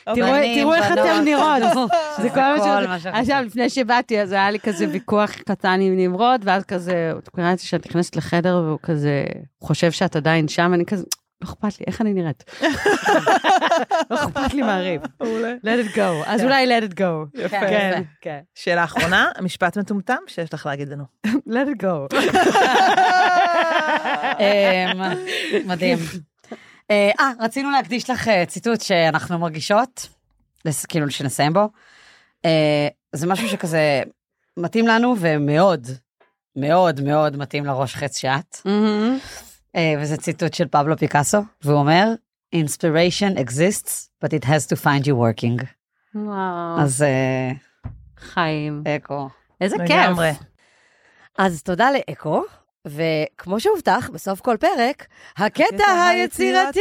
[0.55, 1.63] תראו איך אתם נראות.
[2.23, 2.41] זה כל
[2.89, 3.15] מה שחשוב.
[3.15, 7.51] עכשיו, לפני שבאתי, אז היה לי כזה ויכוח קטן עם נמרוד, ואז כזה, הוא קרא
[7.51, 9.25] לי שאת נכנסת לחדר, והוא כזה
[9.63, 11.05] חושב שאת עדיין שם, אני כזה,
[11.41, 12.45] לא אכפת לי, איך אני נראית?
[14.11, 15.03] לא אכפת לי מהריב.
[15.21, 15.55] מעולה.
[15.65, 16.27] let it go.
[16.27, 17.41] אז אולי let it go.
[17.41, 17.61] יפה.
[17.61, 18.11] כן, יפה.
[18.21, 18.41] כן.
[18.55, 21.05] שאלה אחרונה, משפט מטומטם שיש לך להגיד לנו.
[21.27, 22.17] let it go.
[24.41, 25.01] אמ,
[25.67, 25.99] מדהים.
[26.91, 30.09] אה, אה, רצינו להקדיש לך אה, ציטוט שאנחנו מרגישות,
[30.89, 31.69] כאילו שנסיים בו.
[32.45, 34.03] אה, זה משהו שכזה
[34.57, 35.87] מתאים לנו ומאוד,
[36.57, 38.61] מאוד מאוד מתאים לראש חץ שאת.
[39.77, 42.15] אה, וזה ציטוט של פבלו פיקאסו, והוא אומר,
[42.55, 45.65] inspiration exists, but it has to find you working.
[46.15, 46.81] וואו.
[46.81, 47.51] אז אה,
[48.19, 48.83] חיים.
[48.97, 49.29] אקו.
[49.61, 49.91] איזה כיף.
[49.91, 50.31] לגמרי.
[51.39, 52.43] אז תודה לאקו,
[52.87, 55.07] וכמו שהובטח, בסוף כל פרק,
[55.37, 56.81] הקטע היצירתי.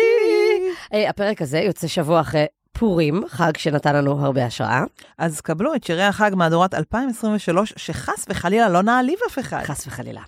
[0.93, 4.84] אה, הפרק הזה יוצא שבוע אחרי פורים, חג שנתן לנו הרבה השראה.
[5.18, 9.64] אז קבלו את שירי החג מהדורת 2023, שחס וחלילה לא נעליב אף אחד.
[9.64, 10.22] חס וחלילה.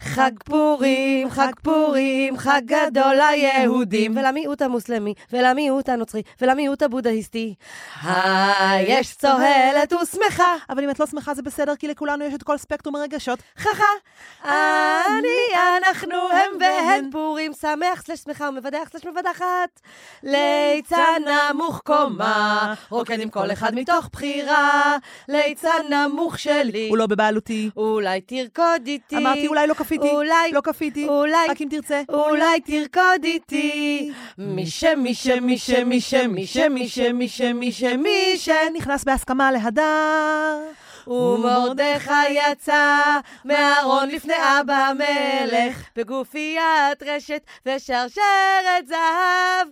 [0.00, 7.54] חג פורים, חג פורים, חג גדול ליהודים, ולמיעוט המוסלמי, ולמיעוט הנוצרי, ולמיעוט הבודהיסטי.
[8.02, 12.58] היש צוהלת ושמחה, אבל אם את לא שמחה זה בסדר, כי לכולנו יש את כל
[12.58, 13.38] ספקטרום הרגשות.
[13.58, 13.84] חכה.
[15.06, 19.80] אני, אנחנו, הם והן, פורים שמח, סלש שמחה ומבדח, סלש מבדחת.
[20.22, 21.22] ליצן
[21.52, 24.96] נמוך קומה, רוקד עם כל אחד מתוך בחירה.
[25.28, 27.70] ליצן נמוך שלי, הוא לא בבעלותי.
[27.76, 29.16] אולי תרקוד איתי.
[29.16, 30.14] אמרתי אולי לא כפיתי.
[30.14, 31.08] אולי, לא כפיתי.
[31.08, 32.02] אולי, רק אם תרצה.
[32.08, 34.12] אולי תרקוד איתי.
[34.38, 37.72] מי ש, מי ש, מי ש, מי ש, מי ש, מי ש, מי ש, מי
[37.72, 40.58] ש, מי ש, נכנס בהסכמה להדר.
[41.06, 42.96] ומרדכי יצא
[43.44, 49.68] מהארון לפני אבא המלך, בגופיית רשת ושרשרת זהב.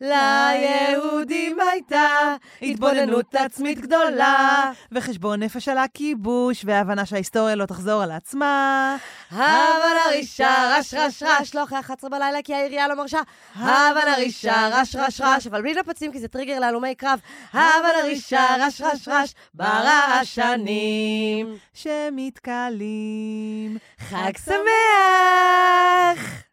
[0.00, 4.72] ליהודים הייתה התבוננות עצמית גדולה.
[4.92, 8.96] וחשבון נפש על הכיבוש, והבנה שההיסטוריה לא תחזור על עצמה.
[9.30, 13.20] הבה נרישה, רש רש רש, לא אחרי 11 בלילה כי העירייה לא מרשה.
[13.56, 17.20] הבה נרישה, רש רש רש, אבל בלי נפצים כי זה טריגר להלומי קרב.
[17.52, 21.56] הבה נרישה, רש רש רש, ברעשנים.
[21.74, 23.78] שמתקלים.
[23.98, 26.47] חג שמח!